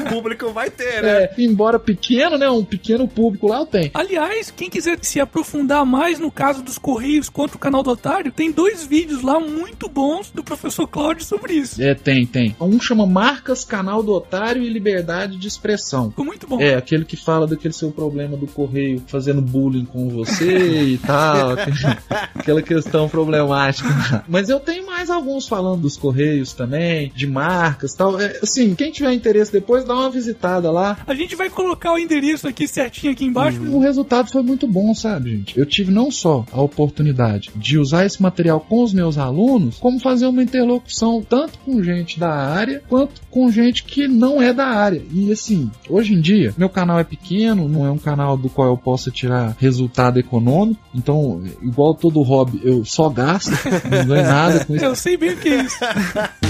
o 0.00 0.08
público 0.10 0.50
vai 0.50 0.70
ter, 0.70 1.02
né? 1.02 1.08
É, 1.08 1.34
embora 1.38 1.78
pequeno, 1.78 2.36
né? 2.36 2.48
Um 2.48 2.64
pequeno 2.64 3.06
público 3.06 3.48
lá 3.48 3.60
eu 3.60 3.66
tenho. 3.66 3.90
Aliás, 3.94 4.50
quem 4.50 4.68
quiser 4.68 4.98
se 5.02 5.20
aprofundar 5.20 5.84
mais 5.84 6.18
no 6.18 6.30
caso 6.30 6.62
dos 6.62 6.78
Correios 6.78 7.28
contra 7.28 7.56
o 7.56 7.60
canal 7.60 7.82
do 7.82 7.90
Otário, 7.90 8.32
tem 8.32 8.50
dois 8.50 8.84
vídeos 8.84 9.22
lá 9.22 9.38
muito 9.40 9.88
bons 9.88 10.30
do 10.30 10.42
professor 10.42 10.86
Cláudio 10.86 11.24
sobre 11.24 11.54
isso. 11.54 11.82
É, 11.82 11.94
tem, 11.94 12.26
tem 12.26 12.47
tem. 12.52 12.56
Um 12.60 12.80
chama 12.80 13.06
Marcas, 13.06 13.64
Canal 13.64 14.02
do 14.02 14.12
Otário 14.12 14.62
e 14.62 14.68
Liberdade 14.68 15.36
de 15.36 15.48
Expressão. 15.48 16.12
Muito 16.16 16.46
bom. 16.46 16.60
É, 16.60 16.74
aquele 16.74 17.04
que 17.04 17.16
fala 17.16 17.46
daquele 17.46 17.74
seu 17.74 17.90
problema 17.90 18.36
do 18.36 18.46
correio 18.46 19.02
fazendo 19.06 19.40
bullying 19.40 19.84
com 19.84 20.08
você 20.08 20.82
e 20.82 20.98
tal. 20.98 21.56
aquela 22.34 22.62
questão 22.62 23.08
problemática. 23.08 24.24
Mas 24.28 24.48
eu 24.48 24.60
tenho 24.60 24.86
mais 24.98 25.10
alguns 25.10 25.48
falando 25.48 25.82
dos 25.82 25.96
correios 25.96 26.52
também, 26.52 27.12
de 27.14 27.26
marcas 27.26 27.94
tal. 27.94 28.20
É, 28.20 28.38
assim, 28.42 28.74
quem 28.74 28.92
tiver 28.92 29.12
interesse 29.12 29.52
depois, 29.52 29.84
dá 29.84 29.94
uma 29.94 30.10
visitada 30.10 30.70
lá. 30.70 30.98
A 31.06 31.14
gente 31.14 31.34
vai 31.34 31.50
colocar 31.50 31.92
o 31.92 31.98
endereço 31.98 32.46
aqui 32.46 32.68
certinho 32.68 33.12
aqui 33.12 33.24
embaixo. 33.24 33.60
O 33.62 33.80
resultado 33.80 34.30
foi 34.30 34.42
muito 34.42 34.66
bom, 34.66 34.94
sabe, 34.94 35.30
gente? 35.30 35.58
Eu 35.58 35.66
tive 35.66 35.90
não 35.90 36.10
só 36.10 36.44
a 36.52 36.60
oportunidade 36.60 37.50
de 37.56 37.78
usar 37.78 38.04
esse 38.06 38.22
material 38.22 38.60
com 38.60 38.82
os 38.82 38.92
meus 38.92 39.18
alunos, 39.18 39.78
como 39.78 39.98
fazer 39.98 40.26
uma 40.26 40.42
interlocução 40.42 41.22
tanto 41.22 41.58
com 41.58 41.82
gente 41.82 42.18
da 42.18 42.28
da 42.28 42.34
área 42.34 42.82
quanto 42.88 43.22
com 43.30 43.50
gente 43.50 43.84
que 43.84 44.06
não 44.06 44.42
é 44.42 44.52
da 44.52 44.66
área. 44.66 45.02
E 45.12 45.32
assim, 45.32 45.70
hoje 45.88 46.14
em 46.14 46.20
dia, 46.20 46.52
meu 46.58 46.68
canal 46.68 46.98
é 46.98 47.04
pequeno, 47.04 47.68
não 47.68 47.86
é 47.86 47.90
um 47.90 47.98
canal 47.98 48.36
do 48.36 48.50
qual 48.50 48.68
eu 48.68 48.76
possa 48.76 49.10
tirar 49.10 49.56
resultado 49.58 50.18
econômico. 50.18 50.80
Então, 50.94 51.42
igual 51.62 51.94
todo 51.94 52.20
hobby, 52.22 52.60
eu 52.62 52.84
só 52.84 53.08
gasto, 53.08 53.50
não 53.90 54.06
ganho 54.06 54.26
nada 54.26 54.64
com 54.64 54.74
isso. 54.74 54.84
Eu 54.88 54.96
sei 54.96 55.18
bem 55.18 55.34
o 55.34 55.36
que 55.36 55.50
é 55.50 55.62
isso. 55.62 55.78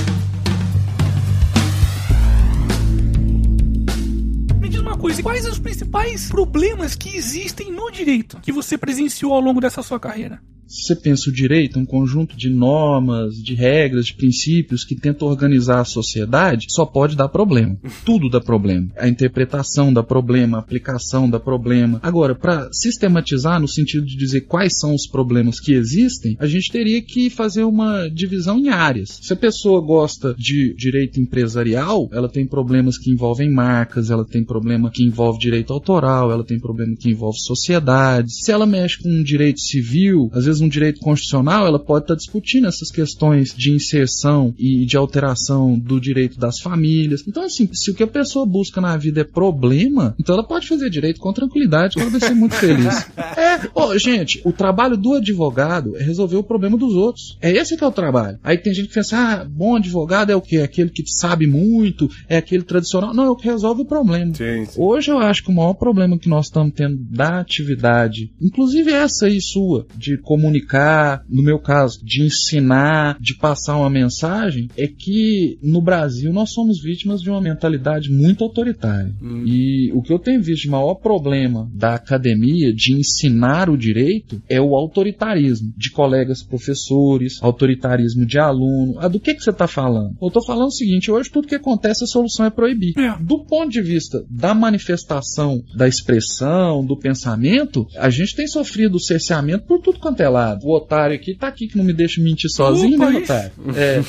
Coisa, 5.00 5.22
quais 5.22 5.46
os 5.46 5.60
principais 5.60 6.28
problemas 6.28 6.96
que 6.96 7.16
existem 7.16 7.70
no 7.70 7.88
direito 7.88 8.40
que 8.40 8.50
você 8.50 8.76
presenciou 8.76 9.32
ao 9.32 9.40
longo 9.40 9.60
dessa 9.60 9.80
sua 9.80 9.98
carreira? 10.00 10.42
Se 10.68 10.82
você 10.82 10.96
pensa 10.96 11.30
o 11.30 11.32
direito, 11.32 11.78
um 11.78 11.86
conjunto 11.86 12.36
de 12.36 12.50
normas, 12.50 13.36
de 13.36 13.54
regras, 13.54 14.06
de 14.06 14.14
princípios 14.14 14.84
que 14.84 14.94
tenta 14.94 15.24
organizar 15.24 15.80
a 15.80 15.84
sociedade, 15.84 16.66
só 16.68 16.84
pode 16.84 17.16
dar 17.16 17.28
problema. 17.28 17.76
Tudo 18.04 18.28
dá 18.28 18.38
problema. 18.38 18.88
A 18.96 19.08
interpretação 19.08 19.90
dá 19.92 20.02
problema, 20.02 20.58
a 20.58 20.60
aplicação 20.60 21.28
dá 21.28 21.40
problema. 21.40 21.98
Agora, 22.02 22.34
para 22.34 22.68
sistematizar 22.70 23.58
no 23.58 23.66
sentido 23.66 24.04
de 24.04 24.16
dizer 24.16 24.42
quais 24.42 24.78
são 24.78 24.94
os 24.94 25.06
problemas 25.06 25.58
que 25.58 25.72
existem, 25.72 26.36
a 26.38 26.46
gente 26.46 26.70
teria 26.70 27.00
que 27.00 27.30
fazer 27.30 27.64
uma 27.64 28.06
divisão 28.08 28.58
em 28.58 28.68
áreas. 28.68 29.18
Se 29.22 29.32
a 29.32 29.36
pessoa 29.36 29.80
gosta 29.80 30.34
de 30.36 30.74
direito 30.74 31.18
empresarial, 31.18 32.08
ela 32.12 32.28
tem 32.28 32.46
problemas 32.46 32.98
que 32.98 33.10
envolvem 33.10 33.50
marcas, 33.50 34.10
ela 34.10 34.24
tem 34.24 34.44
problema 34.44 34.90
que 34.90 35.02
envolve 35.02 35.38
direito 35.38 35.72
autoral, 35.72 36.30
ela 36.30 36.44
tem 36.44 36.58
problema 36.58 36.94
que 36.94 37.10
envolve 37.10 37.38
sociedade. 37.38 38.32
Se 38.32 38.52
ela 38.52 38.66
mexe 38.66 39.02
com 39.02 39.08
um 39.08 39.22
direito 39.22 39.60
civil, 39.60 40.28
às 40.32 40.44
vezes 40.44 40.57
um 40.60 40.68
direito 40.68 41.00
constitucional, 41.00 41.66
ela 41.66 41.78
pode 41.78 42.04
estar 42.04 42.14
tá 42.14 42.18
discutindo 42.18 42.66
essas 42.66 42.90
questões 42.90 43.54
de 43.54 43.72
inserção 43.72 44.54
e 44.58 44.84
de 44.84 44.96
alteração 44.96 45.78
do 45.78 46.00
direito 46.00 46.38
das 46.38 46.60
famílias. 46.60 47.24
Então, 47.26 47.44
assim, 47.44 47.68
se 47.72 47.90
o 47.90 47.94
que 47.94 48.02
a 48.02 48.06
pessoa 48.06 48.46
busca 48.46 48.80
na 48.80 48.96
vida 48.96 49.20
é 49.20 49.24
problema, 49.24 50.14
então 50.18 50.34
ela 50.34 50.46
pode 50.46 50.66
fazer 50.66 50.90
direito 50.90 51.20
com 51.20 51.32
tranquilidade, 51.32 51.94
que 51.94 52.00
ela 52.00 52.10
vai 52.10 52.20
ser 52.20 52.34
muito 52.34 52.54
feliz. 52.54 53.08
É, 53.38 53.68
oh, 53.74 53.96
gente, 53.96 54.40
o 54.44 54.52
trabalho 54.52 54.96
do 54.96 55.14
advogado 55.14 55.96
é 55.96 56.02
resolver 56.02 56.36
o 56.36 56.42
problema 56.42 56.76
dos 56.76 56.94
outros. 56.94 57.38
É 57.40 57.50
esse 57.50 57.76
que 57.76 57.84
é 57.84 57.86
o 57.86 57.92
trabalho. 57.92 58.38
Aí 58.42 58.58
tem 58.58 58.74
gente 58.74 58.88
que 58.88 58.94
pensa, 58.94 59.16
ah, 59.16 59.44
bom 59.44 59.76
advogado 59.76 60.30
é 60.30 60.36
o 60.36 60.40
quê? 60.40 60.58
Aquele 60.58 60.90
que 60.90 61.02
sabe 61.06 61.46
muito, 61.46 62.08
é 62.28 62.36
aquele 62.36 62.62
tradicional. 62.62 63.14
Não, 63.14 63.24
é 63.24 63.30
o 63.30 63.36
que 63.36 63.46
resolve 63.46 63.82
o 63.82 63.84
problema. 63.84 64.34
Sim, 64.34 64.64
sim. 64.64 64.80
Hoje 64.80 65.10
eu 65.10 65.18
acho 65.18 65.44
que 65.44 65.50
o 65.50 65.54
maior 65.54 65.74
problema 65.74 66.18
que 66.18 66.28
nós 66.28 66.46
estamos 66.46 66.72
tendo 66.74 66.96
da 67.10 67.40
atividade, 67.40 68.32
inclusive 68.40 68.92
essa 68.92 69.26
aí 69.26 69.40
sua, 69.40 69.86
de 69.96 70.18
comunicar, 70.48 71.24
no 71.28 71.42
meu 71.42 71.58
caso, 71.58 72.00
de 72.02 72.22
ensinar, 72.22 73.18
de 73.20 73.36
passar 73.36 73.76
uma 73.76 73.90
mensagem, 73.90 74.68
é 74.76 74.86
que 74.86 75.58
no 75.62 75.80
Brasil 75.80 76.32
nós 76.32 76.52
somos 76.52 76.82
vítimas 76.82 77.20
de 77.20 77.30
uma 77.30 77.40
mentalidade 77.40 78.10
muito 78.10 78.42
autoritária. 78.42 79.12
Hum. 79.22 79.44
E 79.46 79.92
o 79.92 80.02
que 80.02 80.12
eu 80.12 80.18
tenho 80.18 80.42
visto 80.42 80.62
de 80.62 80.70
maior 80.70 80.94
problema 80.94 81.70
da 81.74 81.94
academia 81.94 82.72
de 82.72 82.94
ensinar 82.94 83.68
o 83.68 83.76
direito 83.76 84.42
é 84.48 84.60
o 84.60 84.74
autoritarismo 84.74 85.72
de 85.76 85.90
colegas 85.90 86.42
professores, 86.42 87.38
autoritarismo 87.42 88.24
de 88.24 88.38
aluno. 88.38 88.94
Ah, 88.98 89.08
do 89.08 89.20
que, 89.20 89.34
que 89.34 89.42
você 89.42 89.50
está 89.50 89.66
falando? 89.66 90.16
Eu 90.20 90.28
estou 90.28 90.44
falando 90.44 90.68
o 90.68 90.72
seguinte: 90.72 91.10
hoje 91.10 91.30
tudo 91.30 91.48
que 91.48 91.54
acontece, 91.54 92.04
a 92.04 92.06
solução 92.06 92.46
é 92.46 92.50
proibir. 92.50 92.98
É. 92.98 93.16
Do 93.20 93.44
ponto 93.44 93.70
de 93.70 93.82
vista 93.82 94.24
da 94.30 94.54
manifestação, 94.54 95.62
da 95.74 95.86
expressão, 95.86 96.84
do 96.84 96.96
pensamento, 96.96 97.86
a 97.96 98.08
gente 98.10 98.34
tem 98.34 98.46
sofrido 98.46 98.98
cerceamento 98.98 99.64
por 99.66 99.80
tudo 99.80 99.98
quanto 99.98 100.20
é 100.20 100.28
lado. 100.28 100.37
O 100.62 100.74
otário 100.74 101.14
aqui 101.14 101.34
tá 101.34 101.48
aqui 101.48 101.68
que 101.68 101.76
não 101.76 101.84
me 101.84 101.92
deixa 101.92 102.20
mentir 102.22 102.50
sozinho, 102.50 102.96
Opa, 102.96 103.10
né, 103.10 103.18
otário? 103.18 103.52
É. 103.76 104.00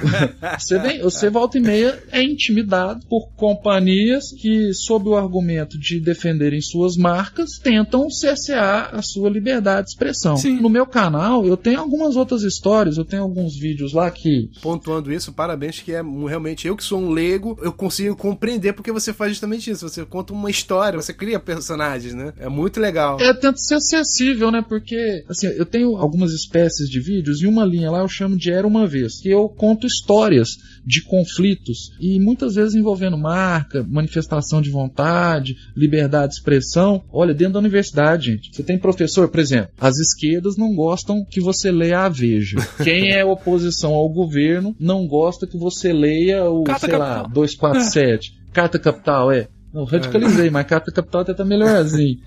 você, 0.58 0.78
vem, 0.78 1.00
você 1.00 1.30
volta 1.30 1.58
e 1.58 1.60
meia 1.60 1.98
é 2.12 2.22
intimidado 2.22 3.04
por 3.08 3.28
companhias 3.36 4.32
que, 4.32 4.72
sob 4.72 5.08
o 5.08 5.16
argumento 5.16 5.78
de 5.78 6.00
defenderem 6.00 6.60
suas 6.60 6.96
marcas, 6.96 7.58
tentam 7.58 8.10
cercear 8.10 8.90
a 8.94 9.02
sua 9.02 9.28
liberdade 9.28 9.86
de 9.86 9.90
expressão. 9.90 10.36
Sim. 10.36 10.60
No 10.60 10.68
meu 10.68 10.86
canal, 10.86 11.46
eu 11.46 11.56
tenho 11.56 11.80
algumas 11.80 12.16
outras 12.16 12.42
histórias, 12.42 12.96
eu 12.96 13.04
tenho 13.04 13.22
alguns 13.22 13.56
vídeos 13.56 13.92
lá 13.92 14.10
que. 14.10 14.50
Pontuando 14.62 15.12
isso, 15.12 15.32
parabéns, 15.32 15.80
que 15.80 15.92
é 15.92 16.02
realmente 16.26 16.66
eu 16.66 16.76
que 16.76 16.84
sou 16.84 17.00
um 17.00 17.10
leigo, 17.10 17.58
eu 17.62 17.72
consigo 17.72 18.16
compreender 18.16 18.72
porque 18.72 18.92
você 18.92 19.12
faz 19.12 19.32
justamente 19.32 19.70
isso. 19.70 19.88
Você 19.88 20.04
conta 20.04 20.32
uma 20.32 20.50
história, 20.50 21.00
você 21.00 21.12
cria 21.12 21.38
personagens, 21.38 22.14
né? 22.14 22.32
É 22.38 22.48
muito 22.48 22.80
legal. 22.80 23.18
É, 23.20 23.32
tenta 23.32 23.56
ser 23.56 23.74
acessível, 23.76 24.50
né? 24.50 24.64
Porque, 24.66 25.24
assim, 25.28 25.46
eu 25.48 25.66
tenho 25.66 25.75
algumas 25.82 26.32
espécies 26.32 26.88
de 26.88 27.00
vídeos 27.00 27.42
e 27.42 27.46
uma 27.46 27.64
linha 27.64 27.90
lá 27.90 28.00
eu 28.00 28.08
chamo 28.08 28.36
de 28.36 28.50
Era 28.50 28.66
uma 28.66 28.86
Vez, 28.86 29.20
que 29.20 29.28
eu 29.28 29.48
conto 29.48 29.86
histórias 29.86 30.50
de 30.84 31.02
conflitos 31.02 31.92
e 32.00 32.18
muitas 32.20 32.54
vezes 32.54 32.74
envolvendo 32.74 33.18
marca, 33.18 33.84
manifestação 33.88 34.60
de 34.62 34.70
vontade, 34.70 35.56
liberdade 35.76 36.32
de 36.32 36.38
expressão. 36.38 37.02
Olha, 37.12 37.34
dentro 37.34 37.54
da 37.54 37.58
universidade, 37.58 38.32
gente, 38.32 38.54
você 38.54 38.62
tem 38.62 38.78
professor, 38.78 39.28
por 39.28 39.40
exemplo, 39.40 39.70
as 39.80 39.98
esquerdas 39.98 40.56
não 40.56 40.74
gostam 40.74 41.24
que 41.24 41.40
você 41.40 41.70
leia 41.70 42.00
a 42.00 42.08
Veja. 42.08 42.56
Quem 42.82 43.12
é 43.12 43.24
oposição 43.24 43.92
ao 43.94 44.08
governo 44.08 44.74
não 44.78 45.06
gosta 45.06 45.46
que 45.46 45.58
você 45.58 45.92
leia 45.92 46.44
o, 46.44 46.64
sei 46.64 46.74
Capital. 46.74 46.98
lá, 46.98 47.22
247. 47.24 48.32
É. 48.42 48.52
Carta 48.52 48.78
Capital, 48.78 49.30
é. 49.30 49.48
Não, 49.76 49.84
radicalizei, 49.84 50.48
mas 50.48 50.66
Carta 50.66 50.90
Capital 50.90 51.20
até 51.20 51.34
tá 51.34 51.44
melhorzinho. 51.44 52.18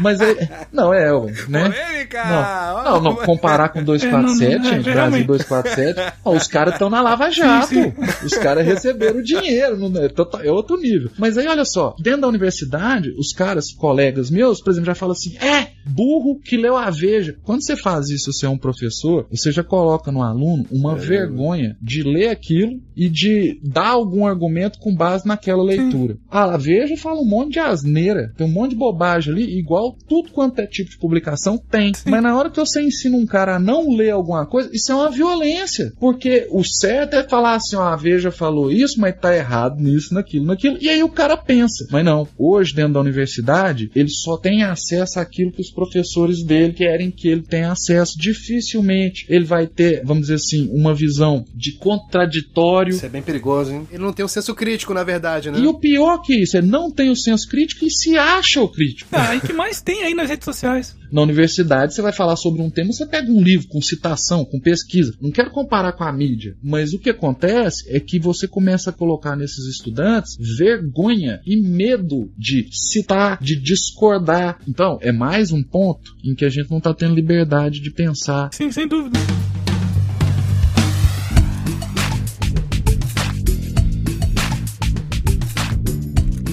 Mas 0.00 0.22
é. 0.22 0.66
Não, 0.72 0.94
é, 0.94 1.12
né? 1.50 1.68
Polêmica! 1.68 2.24
Não, 2.24 2.84
não, 2.84 3.00
não, 3.02 3.16
comparar 3.16 3.68
com 3.68 3.84
247, 3.84 4.54
é, 4.54 4.58
não, 4.58 4.64
gente, 4.64 4.90
Brasil 4.90 5.26
247, 5.26 6.14
ó, 6.24 6.34
os 6.34 6.48
caras 6.48 6.72
estão 6.72 6.88
na 6.88 7.02
Lava 7.02 7.30
Jato. 7.30 7.66
Sim, 7.66 7.92
sim. 7.92 8.24
Os 8.24 8.32
caras 8.38 8.64
receberam 8.64 9.20
dinheiro, 9.20 9.76
não, 9.76 9.92
é, 10.02 10.08
é 10.46 10.50
outro 10.50 10.78
nível. 10.78 11.10
Mas 11.18 11.36
aí, 11.36 11.46
olha 11.46 11.66
só, 11.66 11.94
dentro 11.98 12.22
da 12.22 12.28
universidade, 12.28 13.10
os 13.18 13.34
caras, 13.34 13.70
colegas 13.70 14.30
meus, 14.30 14.62
por 14.62 14.70
exemplo, 14.70 14.86
já 14.86 14.94
falam 14.94 15.12
assim: 15.12 15.36
é, 15.36 15.72
burro 15.84 16.38
que 16.38 16.56
leu 16.56 16.76
a 16.76 16.90
Veja. 16.90 17.36
Quando 17.42 17.64
você 17.64 17.76
faz 17.76 18.08
isso, 18.08 18.32
você 18.32 18.46
é 18.46 18.48
um 18.48 18.58
professor, 18.58 19.26
você 19.30 19.50
já 19.52 19.62
coloca 19.62 20.10
no 20.10 20.22
aluno 20.22 20.66
uma 20.70 20.92
é. 20.92 20.96
vergonha 20.96 21.76
de 21.80 22.02
ler 22.02 22.28
aquilo 22.28 22.80
e 22.96 23.08
de 23.08 23.60
dar 23.62 23.88
algum 23.88 24.26
argumento 24.26 24.78
com 24.78 24.94
base 24.94 25.26
naquela 25.26 25.62
leitura. 25.62 26.14
Sim. 26.14 26.20
A 26.30 26.56
Veja 26.56 26.96
fala 26.96 27.20
um 27.20 27.28
monte 27.28 27.54
de 27.54 27.58
asneira, 27.58 28.32
tem 28.36 28.46
um 28.46 28.50
monte 28.50 28.70
de 28.70 28.76
bobagem 28.76 29.32
ali, 29.32 29.58
igual 29.58 29.96
tudo 30.08 30.30
quanto 30.30 30.60
é 30.60 30.66
tipo 30.66 30.90
de 30.90 30.98
publicação 30.98 31.58
tem. 31.58 31.92
Sim. 31.94 32.10
Mas 32.10 32.22
na 32.22 32.36
hora 32.36 32.50
que 32.50 32.56
você 32.56 32.82
ensina 32.82 33.16
um 33.16 33.26
cara 33.26 33.56
a 33.56 33.60
não 33.60 33.94
ler 33.94 34.10
alguma 34.10 34.46
coisa, 34.46 34.70
isso 34.72 34.92
é 34.92 34.94
uma 34.94 35.10
violência. 35.10 35.92
Porque 35.98 36.46
o 36.50 36.62
certo 36.64 37.14
é 37.14 37.28
falar 37.28 37.54
assim, 37.54 37.76
ó, 37.76 37.82
a 37.82 37.96
Veja 37.96 38.30
falou 38.30 38.70
isso, 38.70 39.00
mas 39.00 39.18
tá 39.18 39.34
errado 39.34 39.80
nisso, 39.80 40.14
naquilo, 40.14 40.46
naquilo. 40.46 40.78
E 40.80 40.88
aí 40.88 41.02
o 41.02 41.08
cara 41.08 41.36
pensa. 41.36 41.86
Mas 41.90 42.04
não, 42.04 42.26
hoje 42.38 42.74
dentro 42.74 42.94
da 42.94 43.00
universidade, 43.00 43.90
ele 43.94 44.08
só 44.08 44.36
tem 44.36 44.62
acesso 44.62 45.18
àquilo 45.18 45.52
que 45.52 45.60
os 45.60 45.70
professores 45.74 46.44
dele 46.44 46.72
querem 46.72 47.10
que 47.10 47.28
ele 47.28 47.42
tenha 47.42 47.72
acesso. 47.72 48.18
Dificilmente 48.18 49.26
ele 49.28 49.44
vai 49.44 49.66
ter, 49.66 50.02
vamos 50.04 50.22
dizer 50.22 50.34
assim, 50.34 50.68
uma 50.72 50.94
visão 50.94 51.44
de 51.54 51.72
contraditório. 51.72 52.94
Isso 52.94 53.06
é 53.06 53.08
bem 53.08 53.22
perigoso, 53.22 53.72
hein? 53.72 53.88
Ele 53.90 54.02
não 54.02 54.12
tem 54.12 54.22
o 54.22 54.26
um 54.26 54.28
senso 54.28 54.54
crítico, 54.54 54.94
na 54.94 55.04
verdade, 55.04 55.50
né? 55.50 55.58
E 55.58 55.66
o 55.66 55.74
pior 55.74 56.18
que 56.18 56.34
isso, 56.34 56.56
ele 56.56 56.66
não 56.66 56.90
tem 56.90 57.10
o 57.10 57.16
senso 57.16 57.48
crítico 57.48 57.84
e 57.84 57.90
se 57.90 58.16
acha 58.16 58.60
o 58.60 58.68
crítico. 58.68 59.10
Ah, 59.12 59.34
e 59.34 59.40
que 59.40 59.52
mais 59.52 59.80
tem 59.80 60.02
aí 60.02 60.14
nas 60.14 60.28
redes 60.28 60.44
sociais? 60.44 60.96
Na 61.14 61.22
universidade, 61.22 61.94
você 61.94 62.02
vai 62.02 62.12
falar 62.12 62.34
sobre 62.34 62.60
um 62.60 62.68
tema, 62.68 62.92
você 62.92 63.06
pega 63.06 63.30
um 63.30 63.40
livro 63.40 63.68
com 63.68 63.80
citação, 63.80 64.44
com 64.44 64.58
pesquisa. 64.58 65.14
Não 65.20 65.30
quero 65.30 65.52
comparar 65.52 65.92
com 65.92 66.02
a 66.02 66.12
mídia, 66.12 66.56
mas 66.60 66.92
o 66.92 66.98
que 66.98 67.08
acontece 67.08 67.84
é 67.88 68.00
que 68.00 68.18
você 68.18 68.48
começa 68.48 68.90
a 68.90 68.92
colocar 68.92 69.36
nesses 69.36 69.64
estudantes 69.66 70.36
vergonha 70.58 71.40
e 71.46 71.56
medo 71.56 72.32
de 72.36 72.68
citar, 72.72 73.40
de 73.40 73.54
discordar. 73.54 74.58
Então, 74.66 74.98
é 75.00 75.12
mais 75.12 75.52
um 75.52 75.62
ponto 75.62 76.16
em 76.24 76.34
que 76.34 76.44
a 76.44 76.48
gente 76.48 76.68
não 76.68 76.78
está 76.78 76.92
tendo 76.92 77.14
liberdade 77.14 77.78
de 77.78 77.92
pensar. 77.92 78.52
Sim, 78.52 78.72
sem 78.72 78.88
dúvida. 78.88 79.16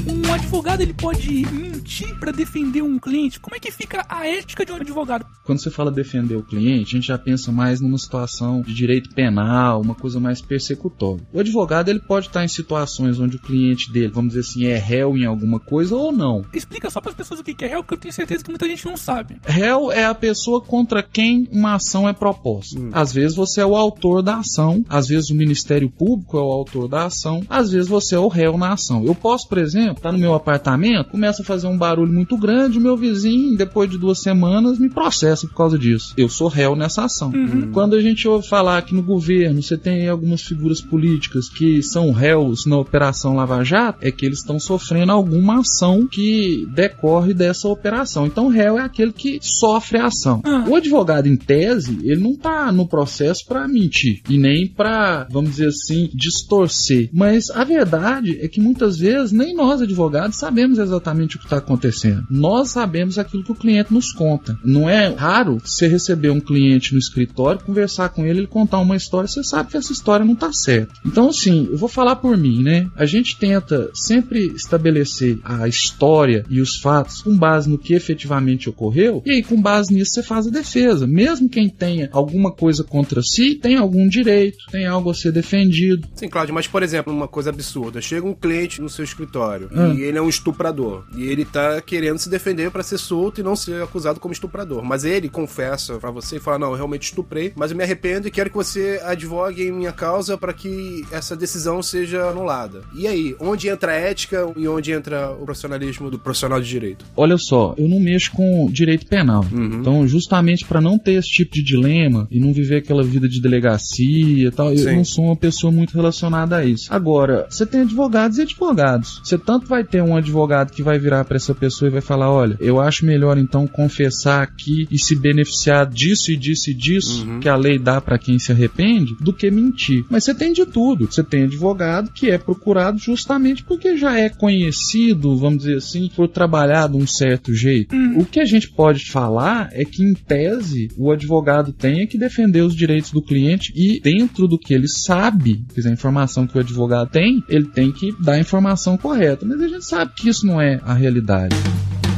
Um 0.07 0.31
advogado 0.31 0.81
ele 0.81 0.93
pode 0.93 1.70
mentir 1.91 2.15
para 2.17 2.31
defender 2.31 2.81
um 2.81 2.97
cliente? 2.97 3.39
Como 3.39 3.55
é 3.55 3.59
que 3.59 3.69
fica 3.69 4.05
a 4.07 4.25
ética 4.25 4.65
de 4.65 4.71
um 4.71 4.75
advogado? 4.75 5.25
Quando 5.43 5.59
você 5.59 5.69
fala 5.69 5.91
defender 5.91 6.35
o 6.35 6.43
cliente, 6.43 6.95
a 6.95 6.97
gente 6.97 7.07
já 7.07 7.17
pensa 7.17 7.51
mais 7.51 7.81
numa 7.81 7.97
situação 7.97 8.61
de 8.61 8.73
direito 8.73 9.13
penal, 9.13 9.81
uma 9.81 9.93
coisa 9.93 10.19
mais 10.19 10.41
persecutória. 10.41 11.25
O 11.33 11.39
advogado 11.39 11.89
ele 11.89 11.99
pode 11.99 12.27
estar 12.27 12.43
em 12.45 12.47
situações 12.47 13.19
onde 13.19 13.35
o 13.35 13.39
cliente 13.39 13.91
dele, 13.91 14.07
vamos 14.07 14.33
dizer 14.33 14.41
assim, 14.41 14.65
é 14.65 14.77
réu 14.77 15.17
em 15.17 15.25
alguma 15.25 15.59
coisa 15.59 15.95
ou 15.95 16.11
não. 16.11 16.45
Explica 16.53 16.89
só 16.89 17.01
para 17.01 17.11
as 17.11 17.17
pessoas 17.17 17.41
o 17.41 17.43
que 17.43 17.65
é 17.65 17.67
réu, 17.67 17.83
que 17.83 17.93
eu 17.93 17.97
tenho 17.97 18.13
certeza 18.13 18.43
que 18.43 18.49
muita 18.49 18.67
gente 18.67 18.85
não 18.85 18.95
sabe. 18.95 19.37
Réu 19.43 19.91
é 19.91 20.05
a 20.05 20.15
pessoa 20.15 20.61
contra 20.61 21.03
quem 21.03 21.47
uma 21.51 21.75
ação 21.75 22.07
é 22.07 22.13
proposta. 22.13 22.79
Hum. 22.79 22.89
Às 22.93 23.11
vezes 23.11 23.35
você 23.35 23.59
é 23.59 23.65
o 23.65 23.75
autor 23.75 24.21
da 24.21 24.37
ação, 24.37 24.85
às 24.87 25.07
vezes 25.07 25.29
o 25.29 25.35
Ministério 25.35 25.89
Público 25.89 26.37
é 26.37 26.41
o 26.41 26.51
autor 26.51 26.87
da 26.87 27.05
ação, 27.05 27.41
às 27.49 27.71
vezes 27.71 27.89
você 27.89 28.15
é 28.15 28.19
o 28.19 28.27
réu 28.29 28.57
na 28.57 28.73
ação. 28.73 29.03
Eu 29.03 29.15
posso, 29.15 29.49
por 29.49 29.57
exemplo, 29.57 29.97
estar 29.97 30.09
tá 30.09 30.11
no 30.11 30.19
meu 30.19 30.33
apartamento, 30.33 31.11
começa 31.11 31.41
a 31.41 31.45
fazer 31.45 31.67
um 31.67 31.80
barulho 31.81 32.13
muito 32.13 32.37
grande, 32.37 32.77
o 32.77 32.81
meu 32.81 32.95
vizinho, 32.95 33.57
depois 33.57 33.89
de 33.89 33.97
duas 33.97 34.21
semanas, 34.21 34.77
me 34.77 34.87
processa 34.87 35.47
por 35.47 35.55
causa 35.55 35.79
disso. 35.79 36.13
Eu 36.15 36.29
sou 36.29 36.47
réu 36.47 36.75
nessa 36.75 37.05
ação. 37.05 37.31
Uhum. 37.33 37.71
Quando 37.71 37.95
a 37.95 38.01
gente 38.01 38.27
ouve 38.27 38.47
falar 38.47 38.83
que 38.83 38.93
no 38.93 39.01
governo 39.01 39.63
você 39.63 39.75
tem 39.75 40.07
algumas 40.07 40.43
figuras 40.43 40.79
políticas 40.79 41.49
que 41.49 41.81
são 41.81 42.11
réus 42.11 42.67
na 42.67 42.77
Operação 42.77 43.35
Lava 43.35 43.63
Jato, 43.63 43.97
é 44.01 44.11
que 44.11 44.27
eles 44.27 44.39
estão 44.39 44.59
sofrendo 44.59 45.11
alguma 45.11 45.61
ação 45.61 46.05
que 46.05 46.67
decorre 46.71 47.33
dessa 47.33 47.67
operação. 47.67 48.27
Então, 48.27 48.47
réu 48.47 48.77
é 48.77 48.83
aquele 48.83 49.11
que 49.11 49.39
sofre 49.41 49.97
a 49.97 50.05
ação. 50.05 50.41
Uhum. 50.45 50.69
O 50.69 50.75
advogado, 50.75 51.27
em 51.27 51.35
tese, 51.35 51.97
ele 52.03 52.21
não 52.21 52.33
está 52.33 52.71
no 52.71 52.87
processo 52.87 53.43
para 53.47 53.67
mentir 53.67 54.21
e 54.29 54.37
nem 54.37 54.67
para, 54.67 55.27
vamos 55.31 55.51
dizer 55.51 55.69
assim, 55.69 56.09
distorcer. 56.13 57.09
Mas 57.11 57.49
a 57.49 57.63
verdade 57.63 58.37
é 58.39 58.47
que 58.47 58.61
muitas 58.61 58.97
vezes 58.97 59.31
nem 59.31 59.55
nós, 59.55 59.81
advogados, 59.81 60.37
sabemos 60.37 60.77
exatamente 60.77 61.37
o 61.37 61.39
que 61.39 61.45
está 61.45 61.57
acontecendo 61.57 61.70
acontecendo. 61.71 62.25
Nós 62.29 62.69
sabemos 62.69 63.17
aquilo 63.17 63.43
que 63.43 63.51
o 63.51 63.55
cliente 63.55 63.93
nos 63.93 64.11
conta. 64.11 64.57
Não 64.63 64.89
é 64.89 65.07
raro 65.07 65.59
você 65.63 65.87
receber 65.87 66.29
um 66.29 66.39
cliente 66.39 66.93
no 66.93 66.99
escritório, 66.99 67.61
conversar 67.63 68.09
com 68.09 68.25
ele, 68.25 68.39
ele 68.39 68.47
contar 68.47 68.79
uma 68.79 68.95
história, 68.95 69.27
você 69.27 69.43
sabe 69.43 69.71
que 69.71 69.77
essa 69.77 69.91
história 69.91 70.25
não 70.25 70.35
tá 70.35 70.51
certa. 70.51 70.93
Então, 71.05 71.29
assim, 71.29 71.67
eu 71.71 71.77
vou 71.77 71.89
falar 71.89 72.17
por 72.17 72.37
mim, 72.37 72.61
né? 72.61 72.89
A 72.95 73.05
gente 73.05 73.37
tenta 73.37 73.89
sempre 73.93 74.47
estabelecer 74.55 75.39
a 75.43 75.67
história 75.67 76.45
e 76.49 76.59
os 76.59 76.77
fatos 76.77 77.21
com 77.21 77.35
base 77.35 77.69
no 77.69 77.77
que 77.77 77.93
efetivamente 77.93 78.69
ocorreu, 78.69 79.21
e 79.25 79.31
aí, 79.31 79.43
com 79.43 79.61
base 79.61 79.93
nisso, 79.93 80.11
você 80.13 80.23
faz 80.23 80.47
a 80.47 80.49
defesa. 80.49 81.07
Mesmo 81.07 81.49
quem 81.49 81.69
tenha 81.69 82.09
alguma 82.11 82.51
coisa 82.51 82.83
contra 82.83 83.21
si, 83.21 83.55
tem 83.55 83.77
algum 83.77 84.07
direito, 84.07 84.57
tem 84.71 84.85
algo 84.85 85.09
a 85.09 85.13
ser 85.13 85.31
defendido. 85.31 86.07
Sim, 86.15 86.27
Cláudio, 86.27 86.53
mas 86.53 86.67
por 86.67 86.83
exemplo, 86.83 87.13
uma 87.13 87.27
coisa 87.27 87.49
absurda: 87.49 88.01
chega 88.01 88.25
um 88.25 88.33
cliente 88.33 88.81
no 88.81 88.89
seu 88.89 89.03
escritório 89.03 89.69
ah. 89.73 89.93
e 89.95 90.01
ele 90.01 90.17
é 90.17 90.21
um 90.21 90.29
estuprador, 90.29 91.05
e 91.15 91.23
ele 91.23 91.45
tá 91.51 91.81
querendo 91.81 92.17
se 92.17 92.29
defender 92.29 92.71
para 92.71 92.83
ser 92.83 92.97
solto 92.97 93.39
e 93.39 93.43
não 93.43 93.55
ser 93.55 93.81
acusado 93.83 94.19
como 94.19 94.33
estuprador. 94.33 94.83
Mas 94.83 95.03
ele 95.03 95.29
confessa 95.29 95.95
para 95.95 96.11
você 96.11 96.37
e 96.37 96.39
fala: 96.39 96.59
Não, 96.59 96.69
eu 96.71 96.75
realmente 96.75 97.03
estuprei, 97.03 97.51
mas 97.55 97.71
eu 97.71 97.77
me 97.77 97.83
arrependo 97.83 98.27
e 98.27 98.31
quero 98.31 98.49
que 98.49 98.55
você 98.55 99.01
advogue 99.03 99.63
em 99.63 99.71
minha 99.71 99.91
causa 99.91 100.37
para 100.37 100.53
que 100.53 101.05
essa 101.11 101.35
decisão 101.35 101.81
seja 101.81 102.29
anulada. 102.29 102.81
E 102.95 103.07
aí, 103.07 103.35
onde 103.39 103.67
entra 103.67 103.91
a 103.91 103.95
ética 103.95 104.51
e 104.55 104.67
onde 104.67 104.91
entra 104.91 105.31
o 105.31 105.45
profissionalismo 105.45 106.09
do 106.09 106.19
profissional 106.19 106.61
de 106.61 106.67
direito? 106.67 107.05
Olha 107.15 107.37
só, 107.37 107.73
eu 107.77 107.87
não 107.87 107.99
mexo 107.99 108.31
com 108.31 108.69
direito 108.71 109.05
penal. 109.05 109.45
Uhum. 109.51 109.79
Então, 109.79 110.07
justamente 110.07 110.65
para 110.65 110.81
não 110.81 110.97
ter 110.97 111.13
esse 111.13 111.29
tipo 111.29 111.53
de 111.53 111.63
dilema 111.63 112.27
e 112.31 112.39
não 112.39 112.53
viver 112.53 112.77
aquela 112.77 113.03
vida 113.03 113.27
de 113.27 113.41
delegacia 113.41 114.47
e 114.47 114.51
tal, 114.51 114.75
Sim. 114.75 114.89
eu 114.89 114.95
não 114.95 115.05
sou 115.05 115.25
uma 115.25 115.35
pessoa 115.35 115.71
muito 115.71 115.93
relacionada 115.93 116.57
a 116.57 116.65
isso. 116.65 116.93
Agora, 116.93 117.47
você 117.49 117.65
tem 117.65 117.81
advogados 117.81 118.37
e 118.37 118.41
advogados. 118.41 119.21
Você 119.23 119.37
tanto 119.37 119.67
vai 119.67 119.83
ter 119.83 120.01
um 120.01 120.15
advogado 120.15 120.71
que 120.71 120.83
vai 120.83 120.97
virar 120.99 121.25
para 121.25 121.37
essa 121.41 121.55
pessoa 121.55 121.89
e 121.89 121.91
vai 121.91 122.01
falar: 122.01 122.31
olha, 122.31 122.57
eu 122.59 122.79
acho 122.79 123.05
melhor 123.05 123.37
então 123.37 123.67
confessar 123.67 124.43
aqui 124.43 124.87
e 124.91 124.97
se 124.97 125.15
beneficiar 125.15 125.85
disso 125.85 126.31
e 126.31 126.37
disso 126.37 126.69
e 126.69 126.73
disso 126.73 127.25
uhum. 127.25 127.39
que 127.39 127.49
a 127.49 127.55
lei 127.55 127.77
dá 127.77 127.99
para 127.99 128.17
quem 128.17 128.39
se 128.39 128.51
arrepende, 128.51 129.15
do 129.19 129.33
que 129.33 129.49
mentir. 129.49 130.05
Mas 130.09 130.23
você 130.23 130.33
tem 130.33 130.53
de 130.53 130.65
tudo. 130.65 131.05
Você 131.05 131.23
tem 131.23 131.43
advogado 131.43 132.11
que 132.11 132.29
é 132.29 132.37
procurado 132.37 132.97
justamente 132.97 133.63
porque 133.63 133.97
já 133.97 134.17
é 134.17 134.29
conhecido, 134.29 135.37
vamos 135.37 135.59
dizer 135.59 135.77
assim, 135.77 136.09
foi 136.15 136.27
trabalhado 136.27 136.97
um 136.97 137.07
certo 137.07 137.53
jeito. 137.53 137.95
Uhum. 137.95 138.19
O 138.19 138.25
que 138.25 138.39
a 138.39 138.45
gente 138.45 138.69
pode 138.69 139.09
falar 139.09 139.69
é 139.71 139.83
que, 139.83 140.03
em 140.03 140.13
tese, 140.13 140.89
o 140.97 141.11
advogado 141.11 141.73
tem 141.73 142.07
que 142.07 142.17
defender 142.17 142.61
os 142.61 142.75
direitos 142.75 143.11
do 143.11 143.21
cliente 143.21 143.71
e, 143.75 143.99
dentro 143.99 144.47
do 144.47 144.57
que 144.57 144.73
ele 144.73 144.87
sabe, 144.87 145.63
quer 145.69 145.81
dizer, 145.81 145.89
a 145.89 145.93
informação 145.93 146.47
que 146.47 146.57
o 146.57 146.61
advogado 146.61 147.09
tem, 147.09 147.43
ele 147.47 147.65
tem 147.65 147.91
que 147.91 148.13
dar 148.21 148.33
a 148.33 148.39
informação 148.39 148.97
correta. 148.97 149.45
Mas 149.45 149.61
a 149.61 149.67
gente 149.67 149.85
sabe 149.85 150.13
que 150.15 150.29
isso 150.29 150.45
não 150.45 150.61
é 150.61 150.79
a 150.83 150.93
realidade. 150.93 151.30
Professor 151.31 152.10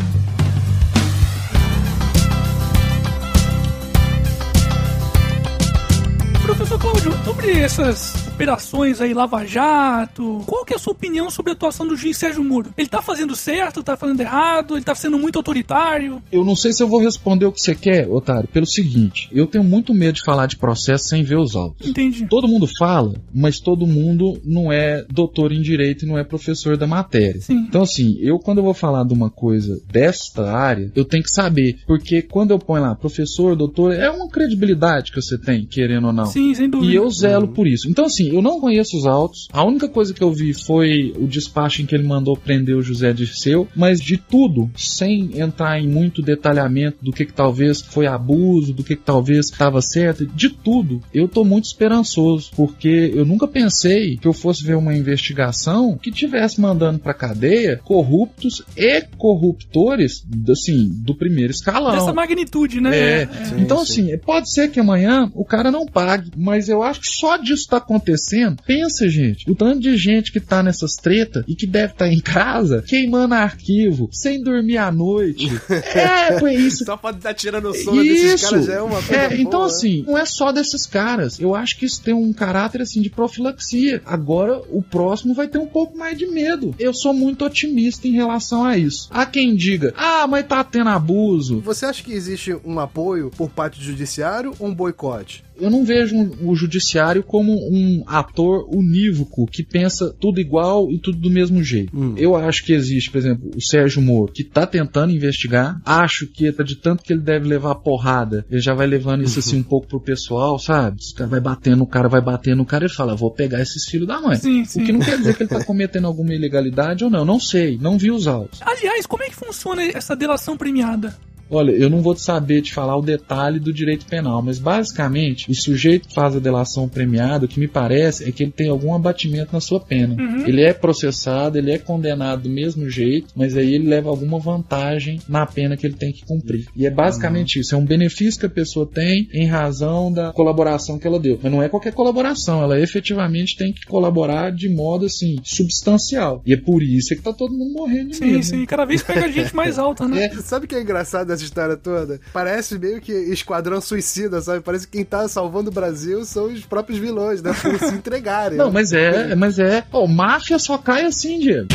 Cláudio, 6.84 7.13
sobre 7.24 7.52
essas 7.52 8.13
operações 8.28 9.00
aí, 9.00 9.13
Lava 9.13 9.46
Jato. 9.46 10.43
Qual 10.46 10.65
que 10.65 10.74
é 10.74 10.76
a 10.76 10.80
sua 10.80 10.91
opinião 10.91 11.30
sobre 11.30 11.52
a 11.52 11.56
atuação 11.56 11.88
do 11.88 11.96
juiz 11.96 12.17
Sérgio 12.17 12.43
Moro? 12.43 12.74
Ele 12.78 12.89
tá 12.89 13.02
fazendo 13.02 13.38
certo, 13.38 13.82
tá 13.82 13.96
fazendo 13.96 14.19
errado, 14.19 14.76
ele 14.76 14.84
tá 14.84 14.93
sendo 14.93 15.17
muito 15.17 15.38
autoritário? 15.38 16.22
Eu 16.30 16.43
não 16.43 16.58
sei 16.58 16.74
se 16.74 16.84
eu 16.84 16.88
vou 16.89 17.00
responder 17.00 17.46
o 17.46 17.54
que 17.54 17.62
você 17.62 17.74
quer, 17.74 18.10
Otário, 18.10 18.50
pelo 18.50 18.65
seguinte, 18.65 19.30
eu 19.32 19.48
tenho 19.48 19.63
muito 19.63 19.93
medo 19.93 20.15
de 20.15 20.24
falar 20.24 20.46
de 20.46 20.58
processo 20.58 21.06
sem 21.06 21.24
ver 21.24 21.38
os 21.38 21.56
autos. 21.56 21.88
Entendi. 21.88 22.28
Todo 22.28 22.50
mundo 22.50 22.67
fala, 22.78 23.13
mas 23.34 23.62
todo 23.62 23.88
mundo 23.88 24.38
não 24.43 24.69
é 24.69 25.06
doutor 25.10 25.54
em 25.54 25.62
direito 25.62 26.04
e 26.04 26.08
não 26.08 26.17
é 26.17 26.24
professor 26.26 26.76
da 26.76 26.86
matéria. 26.86 27.39
Sim. 27.39 27.65
Então 27.69 27.84
assim, 27.84 28.17
eu 28.19 28.38
quando 28.39 28.58
eu 28.58 28.63
vou 28.65 28.74
falar 28.74 29.06
de 29.06 29.13
uma 29.13 29.30
coisa 29.30 29.80
desta 29.89 30.52
área, 30.52 30.91
eu 30.93 31.06
tenho 31.06 31.24
que 31.24 31.32
saber, 31.32 31.78
porque 31.88 32.22
quando 32.22 32.52
eu 32.52 32.60
ponho 32.60 32.84
lá 32.84 32.93
professor, 32.93 33.56
doutor, 33.56 33.93
é 33.93 34.10
uma 34.10 34.28
credibilidade 34.28 35.13
que 35.13 35.22
você 35.22 35.38
tem, 35.38 35.65
querendo 35.65 36.08
ou 36.08 36.13
não. 36.13 36.26
Sim, 36.26 36.54
sem 36.54 36.73
dúvida. 36.80 36.94
E 36.94 36.96
eu 36.96 37.10
zelo 37.10 37.48
por 37.48 37.68
isso. 37.68 37.90
Então 37.90 38.06
assim, 38.06 38.34
eu 38.34 38.42
não 38.42 38.60
conheço 38.60 38.98
os 38.98 39.06
autos. 39.06 39.48
A 39.52 39.64
única 39.64 39.88
coisa 39.88 40.14
que 40.14 40.24
eu 40.24 40.32
vi 40.32 40.54
foi 40.54 41.14
o 41.18 41.28
despacho 41.28 41.82
em 41.82 41.86
que 41.86 41.96
ele 41.96 42.08
mandou 42.08 42.36
prender 42.36 42.76
o 42.76 42.82
José 42.82 43.14
Dirceu, 43.14 43.68
mas 43.76 44.00
de 44.00 44.18
tudo, 44.18 44.70
sem 44.76 45.40
entrar 45.40 45.80
em 45.80 45.88
muito 45.88 46.22
detalhamento 46.22 46.98
do 47.02 47.12
que, 47.12 47.26
que 47.26 47.34
talvez 47.34 47.82
foi 47.82 48.08
abuso, 48.08 48.74
do 48.74 48.84
que, 48.84 48.96
que 48.96 49.04
talvez 49.04 49.46
estava 49.46 49.82
certo, 49.82 50.26
de 50.26 50.50
tudo, 50.50 51.02
eu 51.14 51.28
tô 51.28 51.44
muito 51.44 51.66
esperançoso, 51.66 52.52
porque 52.56 53.12
eu 53.14 53.26
nunca 53.26 53.48
pensei 53.48 54.18
que 54.18 54.28
eu 54.28 54.34
fosse 54.34 54.64
ver 54.64 54.76
uma 54.76 54.96
investigação 54.96 55.98
que 55.98 56.12
tivesse 56.12 56.60
mandando 56.60 57.00
pra 57.00 57.14
cadeia 57.14 57.80
corruptos 57.84 58.64
e 58.76 59.02
corruptores, 59.18 60.24
assim, 60.50 60.90
do 61.04 61.16
primeiro 61.16 61.52
escalão. 61.52 61.92
Dessa 61.92 62.14
magnitude, 62.14 62.82
né? 62.82 62.98
É. 62.98 63.22
é. 63.24 63.30
Então, 63.58 63.82
assim, 63.82 64.16
pode 64.18 64.52
ser 64.52 64.70
que 64.70 64.80
amanhã 64.80 65.32
o 65.34 65.46
cara 65.46 65.72
não 65.72 65.86
pague, 65.86 66.32
mas 66.36 66.62
eu 66.69 66.84
acho 66.84 67.02
que 67.02 67.12
só 67.12 67.38
disso 67.38 67.67
tá 67.69 67.78
acontecendo 67.78 68.62
pensa, 68.65 69.08
gente, 69.08 69.49
o 69.49 69.56
tanto 69.56 69.80
de 69.80 69.95
gente 69.97 70.32
que 70.32 70.39
tá 70.39 70.63
nessas 70.63 70.95
tretas 70.95 71.43
e 71.47 71.56
que 71.56 71.67
deve 71.67 71.93
estar 71.93 72.06
tá 72.06 72.12
em 72.12 72.19
casa 72.19 72.84
queimando 72.86 73.34
arquivo, 73.34 74.10
sem 74.12 74.41
dormir 74.41 74.78
à 74.78 74.91
noite. 74.91 75.49
é, 75.69 76.39
foi 76.39 76.56
isso. 76.56 76.86
Só 76.86 76.97
pode 76.97 77.17
estar 77.17 77.34
tirando 77.34 77.69
o 77.69 77.73
sono 77.73 78.04
isso. 78.04 78.26
desses 78.26 78.49
caras 78.49 78.65
já 78.65 78.73
é 78.73 78.82
uma 78.82 79.02
coisa. 79.02 79.15
É, 79.15 79.41
então 79.41 79.63
assim, 79.63 80.04
não 80.08 80.17
é 80.17 80.26
só 80.26 80.52
desses 80.52 80.86
caras. 80.86 81.39
Eu 81.39 81.56
acho 81.56 81.78
que 81.78 81.86
isso 81.86 82.02
tem 82.02 82.13
um 82.13 82.34
caráter 82.34 82.82
assim 82.82 83.02
de 83.02 83.10
profilaxia. 83.10 84.02
Agora 84.06 84.62
o 84.69 84.82
próximo 84.82 85.34
vai 85.34 85.47
ter 85.47 85.58
um 85.58 85.67
pouco 85.67 85.97
mais 85.97 86.17
de 86.17 86.26
medo. 86.28 86.73
Eu 86.80 86.93
sou 86.93 87.13
muito 87.13 87.45
otimista 87.45 88.08
em 88.08 88.12
relação 88.12 88.65
a 88.65 88.78
isso. 88.78 89.08
Há 89.12 89.26
quem 89.26 89.56
diga, 89.56 89.93
ah, 89.97 90.26
mas 90.28 90.45
tá 90.47 90.63
tendo 90.63 90.89
abuso. 90.89 91.60
Você 91.62 91.86
acha 91.86 92.04
que 92.04 92.13
existe 92.13 92.56
um 92.65 92.80
apoio 92.80 93.30
por 93.32 93.49
parte 93.49 93.80
do 93.80 93.86
judiciário 93.86 94.54
ou 94.60 94.67
um 94.67 94.73
boicote? 94.73 95.43
Eu 95.60 95.70
não 95.70 95.86
vejo 95.86 96.16
o 96.42 96.56
judiciário 96.56 97.24
como 97.24 97.54
um 97.54 98.04
ator 98.08 98.68
unívoco 98.74 99.46
que 99.46 99.63
pensa 99.63 100.13
tudo 100.20 100.39
igual 100.39 100.92
e 100.92 101.00
tudo 101.00 101.18
do 101.18 101.30
mesmo 101.30 101.63
jeito. 101.63 101.96
Hum. 101.96 102.16
Eu 102.18 102.36
acho 102.36 102.63
que 102.63 102.74
existe, 102.74 103.12
por 103.12 103.18
exemplo, 103.18 103.52
o 103.56 103.62
Sérgio 103.62 104.02
Moro, 104.02 104.32
que 104.32 104.44
tá 104.44 104.66
tentando 104.66 105.13
investigar, 105.13 105.82
acho 105.86 106.28
que 106.28 106.52
tá 106.52 106.63
de 106.63 106.76
tanto 106.76 107.04
que 107.04 107.13
ele 107.13 107.22
deve 107.22 107.48
levar 107.48 107.76
porrada, 107.76 108.46
ele 108.50 108.62
já 108.62 108.74
vai 108.74 108.88
levando 108.88 109.24
isso 109.24 109.39
assim 109.39 109.60
um 109.60 109.63
pouco 109.63 109.88
pro 109.88 110.00
pessoal, 110.00 110.58
sabe? 110.58 110.98
O 111.13 111.16
cara 111.16 111.30
vai 111.30 111.39
batendo, 111.39 111.84
o 111.84 111.88
cara 111.88 112.08
vai 112.08 112.22
batendo, 112.22 112.62
o 112.62 112.66
cara 112.66 112.86
ele 112.86 112.94
fala, 112.94 113.16
vou 113.16 113.32
pegar 113.32 113.62
esses 113.62 113.86
filhos 113.86 114.08
da 114.08 114.20
mãe. 114.20 114.36
Sim, 114.38 114.66
sim. 114.66 114.82
O 114.82 114.86
que 114.86 114.92
não 114.92 115.00
quer 115.00 115.18
dizer 115.18 115.36
que 115.36 115.44
ele 115.44 115.50
tá 115.50 115.63
cometendo 115.63 116.06
alguma 116.06 116.34
ilegalidade 116.34 117.04
ou 117.04 117.10
não, 117.10 117.26
não 117.26 117.39
sei, 117.39 117.78
não 117.80 117.98
vi 117.98 118.12
os 118.12 118.28
autos. 118.28 118.60
Aliás, 118.62 119.06
como 119.06 119.24
é 119.24 119.30
que 119.30 119.36
funciona 119.36 119.84
essa 119.84 120.16
delação 120.16 120.58
premiada? 120.58 121.16
Olha, 121.49 121.71
eu 121.71 121.89
não 121.89 122.01
vou 122.01 122.15
saber 122.15 122.62
te 122.62 122.73
falar 122.73 122.97
o 122.97 123.01
detalhe 123.01 123.60
do 123.60 123.73
direito 123.73 124.06
penal, 124.06 124.41
mas 124.41 124.60
basicamente 124.60 125.49
o 125.49 125.56
sujeito 125.56 126.08
que 126.08 126.13
faz 126.13 126.36
a 126.36 126.39
delação 126.39 126.88
premiada, 126.88 127.45
o 127.45 127.47
que 127.47 127.60
me 127.60 127.67
parece 127.67 128.27
é 128.27 128.32
que 128.32 128.43
ele 128.43 128.51
tem 128.51 128.69
algum 128.69 128.93
abatimento 128.93 129.53
na 129.53 129.60
sua 129.60 129.79
pena. 129.79 130.15
Uhum. 130.15 130.47
Ele 130.47 130.62
é 130.62 130.73
processado, 130.73 131.58
ele 131.58 131.71
é 131.71 131.77
condenado 131.77 132.43
do 132.43 132.49
mesmo 132.49 132.89
jeito, 132.89 133.27
mas 133.36 133.56
aí 133.56 133.75
ele 133.75 133.88
leva 133.88 134.10
alguma 134.10 134.39
vantagem 134.39 135.19
na 135.27 135.45
pena 135.45 135.77
que 135.77 135.86
ele 135.86 135.95
tem 135.95 136.12
que 136.12 136.25
cumprir. 136.25 136.65
E 136.75 136.86
é 136.86 136.89
basicamente 136.89 137.58
uhum. 137.58 137.62
isso, 137.62 137.75
é 137.75 137.77
um 137.77 137.86
benefício 137.86 138.39
que 138.39 138.45
a 138.45 138.49
pessoa 138.49 138.86
tem 138.86 139.27
em 139.34 139.47
razão 139.47 140.12
da 140.12 140.32
colaboração 140.32 140.97
que 140.97 141.08
ela 141.08 141.19
deu. 141.19 141.39
Mas 141.41 141.51
não 141.51 141.62
é 141.62 141.69
qualquer 141.69 141.93
colaboração, 141.93 142.62
ela 142.63 142.79
efetivamente 142.79 143.58
tem 143.58 143.73
que 143.73 143.86
colaborar 143.86 144.51
de 144.51 144.69
modo 144.69 145.06
assim, 145.06 145.38
substancial. 145.43 146.41
E 146.45 146.53
é 146.53 146.58
por 146.58 146.82
isso 146.82 147.15
que 147.15 147.21
tá 147.21 147.34
todo 147.34 147.53
mundo 147.53 147.73
morrendo 147.73 148.10
de 148.10 148.17
sim, 148.17 148.25
medo. 148.25 148.43
Sim, 148.43 148.60
sim, 148.60 148.65
cada 148.65 148.86
vez 148.86 149.03
pega 149.03 149.32
gente 149.32 149.56
mais 149.56 149.77
alta, 149.79 150.08
né? 150.08 150.25
É. 150.25 150.29
Sabe 150.41 150.65
o 150.65 150.67
que 150.67 150.75
é 150.75 150.82
engraçado 150.82 151.33
dessa 151.34 151.43
história 151.43 151.76
toda? 151.76 152.19
Parece 152.32 152.78
meio 152.78 153.02
que 153.02 153.12
esquadrão 153.12 153.82
suicida, 153.82 154.41
sabe? 154.41 154.62
Parece 154.62 154.88
que 154.88 154.98
quem 154.98 155.06
tá 155.06 155.28
salvando 155.28 155.69
o 155.69 155.74
Brasil 155.74 156.24
são 156.26 156.46
os 156.46 156.65
próprios 156.65 157.00
vilões, 157.00 157.41
né? 157.41 157.54
Por 157.54 157.78
se 157.80 157.96
entregarem. 157.96 158.58
Não, 158.58 158.72
mas 158.72 158.93
é, 158.93 159.36
mas 159.36 159.60
é. 159.60 159.82
Pô, 159.82 160.08
máfia 160.08 160.58
só 160.60 160.78
cai 160.78 161.06
assim, 161.06 161.39
Diego. 161.39 161.67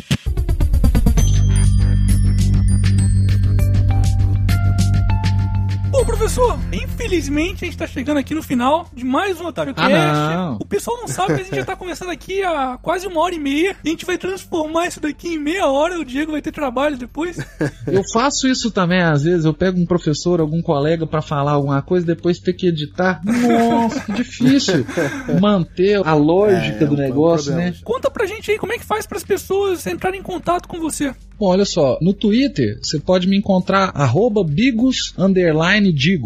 Professor, 6.29 6.59
infelizmente 6.73 7.65
a 7.65 7.67
gente 7.67 7.79
tá 7.79 7.87
chegando 7.87 8.19
aqui 8.19 8.35
no 8.35 8.43
final 8.43 8.87
de 8.93 9.03
mais 9.03 9.41
um 9.41 9.47
Otário 9.47 9.73
ah, 9.75 9.89
Cast. 9.89 10.35
Não. 10.37 10.59
O 10.61 10.67
pessoal 10.67 10.99
não 11.01 11.09
sabe, 11.09 11.33
mas 11.33 11.41
a 11.41 11.45
gente 11.45 11.57
já 11.57 11.65
tá 11.65 11.75
conversando 11.75 12.11
aqui 12.11 12.43
há 12.43 12.79
quase 12.83 13.07
uma 13.07 13.23
hora 13.23 13.35
e 13.35 13.39
meia. 13.39 13.75
A 13.83 13.89
gente 13.89 14.05
vai 14.05 14.19
transformar 14.19 14.87
isso 14.87 15.01
daqui 15.01 15.29
em 15.29 15.39
meia 15.39 15.67
hora. 15.67 15.99
O 15.99 16.05
Diego 16.05 16.33
vai 16.33 16.43
ter 16.43 16.53
trabalho 16.53 16.99
depois. 16.99 17.39
Eu 17.87 18.03
faço 18.13 18.47
isso 18.47 18.71
também, 18.71 19.01
às 19.01 19.23
vezes. 19.23 19.47
Eu 19.47 19.55
pego 19.55 19.81
um 19.81 19.87
professor, 19.87 20.39
algum 20.39 20.61
colega 20.61 21.07
para 21.07 21.23
falar 21.23 21.53
alguma 21.53 21.81
coisa, 21.81 22.05
depois 22.05 22.39
ter 22.39 22.53
que 22.53 22.69
editar. 22.69 23.23
Nossa, 23.25 24.01
que 24.01 24.13
difícil 24.13 24.85
manter 25.41 26.07
a 26.07 26.13
lógica 26.13 26.85
é, 26.85 26.87
do 26.87 26.95
é 26.95 27.07
negócio, 27.07 27.55
né? 27.55 27.75
Conta 27.83 28.11
pra 28.11 28.27
gente 28.27 28.51
aí 28.51 28.59
como 28.59 28.75
é 28.75 28.79
que 28.79 28.85
faz 28.85 29.07
para 29.07 29.17
as 29.17 29.25
pessoas 29.25 29.87
entrarem 29.87 30.21
em 30.21 30.23
contato 30.23 30.69
com 30.69 30.79
você. 30.79 31.15
Bom, 31.39 31.47
olha 31.47 31.65
só, 31.65 31.97
no 32.03 32.13
Twitter 32.13 32.81
você 32.83 32.99
pode 32.99 33.29
me 33.29 33.37
encontrar 33.37 33.93
arroba 33.95 34.43
bigos 34.43 35.15
underline 35.17 35.93
digos. 35.93 36.18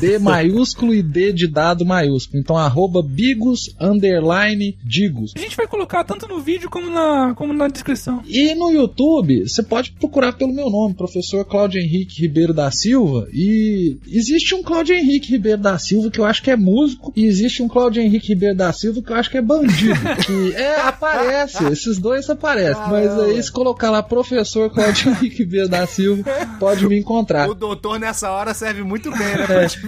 B 0.00 0.06
B 0.06 0.18
maiúsculo 0.18 0.94
e 0.94 1.02
D 1.02 1.32
de 1.32 1.46
dado 1.46 1.84
maiúsculo. 1.84 2.40
Então, 2.40 2.56
arroba 2.56 3.02
bigos, 3.02 3.74
underline, 3.80 4.76
digos. 4.82 5.32
A 5.36 5.38
gente 5.38 5.56
vai 5.56 5.66
colocar 5.66 6.04
tanto 6.04 6.28
no 6.28 6.40
vídeo 6.40 6.70
como 6.70 6.90
na, 6.90 7.34
como 7.34 7.52
na 7.52 7.68
descrição. 7.68 8.22
E 8.26 8.54
no 8.54 8.70
YouTube, 8.70 9.48
você 9.48 9.62
pode 9.62 9.92
procurar 9.92 10.32
pelo 10.32 10.52
meu 10.52 10.70
nome, 10.70 10.94
professor 10.94 11.44
Cláudio 11.44 11.80
Henrique 11.80 12.20
Ribeiro 12.20 12.54
da 12.54 12.70
Silva. 12.70 13.28
E 13.32 13.98
existe 14.06 14.54
um 14.54 14.62
Cláudio 14.62 14.94
Henrique 14.94 15.30
Ribeiro 15.30 15.60
da 15.60 15.78
Silva 15.78 16.10
que 16.10 16.20
eu 16.20 16.24
acho 16.24 16.42
que 16.42 16.50
é 16.50 16.56
músico, 16.56 17.12
e 17.16 17.24
existe 17.24 17.62
um 17.62 17.68
Cláudio 17.68 18.02
Henrique 18.02 18.28
Ribeiro 18.28 18.56
da 18.56 18.72
Silva 18.72 19.02
que 19.02 19.10
eu 19.10 19.16
acho 19.16 19.30
que 19.30 19.38
é 19.38 19.42
bandido. 19.42 19.94
que 20.24 20.54
é, 20.54 20.80
aparece, 20.80 21.64
esses 21.64 21.98
dois 21.98 22.28
aparecem. 22.30 22.82
Mas 22.88 23.18
aí, 23.18 23.42
se 23.42 23.50
colocar 23.50 23.90
lá 23.90 24.02
professor 24.02 24.70
Cláudio 24.70 25.10
Henrique 25.10 25.38
Ribeiro 25.38 25.68
da 25.68 25.86
Silva, 25.86 26.22
pode 26.58 26.86
me 26.86 26.98
encontrar. 26.98 27.48
O 27.48 27.54
doutor 27.54 27.98
nessa 27.98 28.30
hora 28.30 28.54
serve 28.54 28.82
muito 28.82 29.10
bem, 29.10 29.25
Pra 29.46 29.68
te 29.68 29.78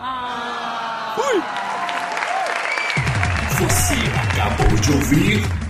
Fui! 1.14 1.42
Você 3.58 3.94
acabou 4.34 4.78
de 4.80 4.92
ouvir 4.92 5.65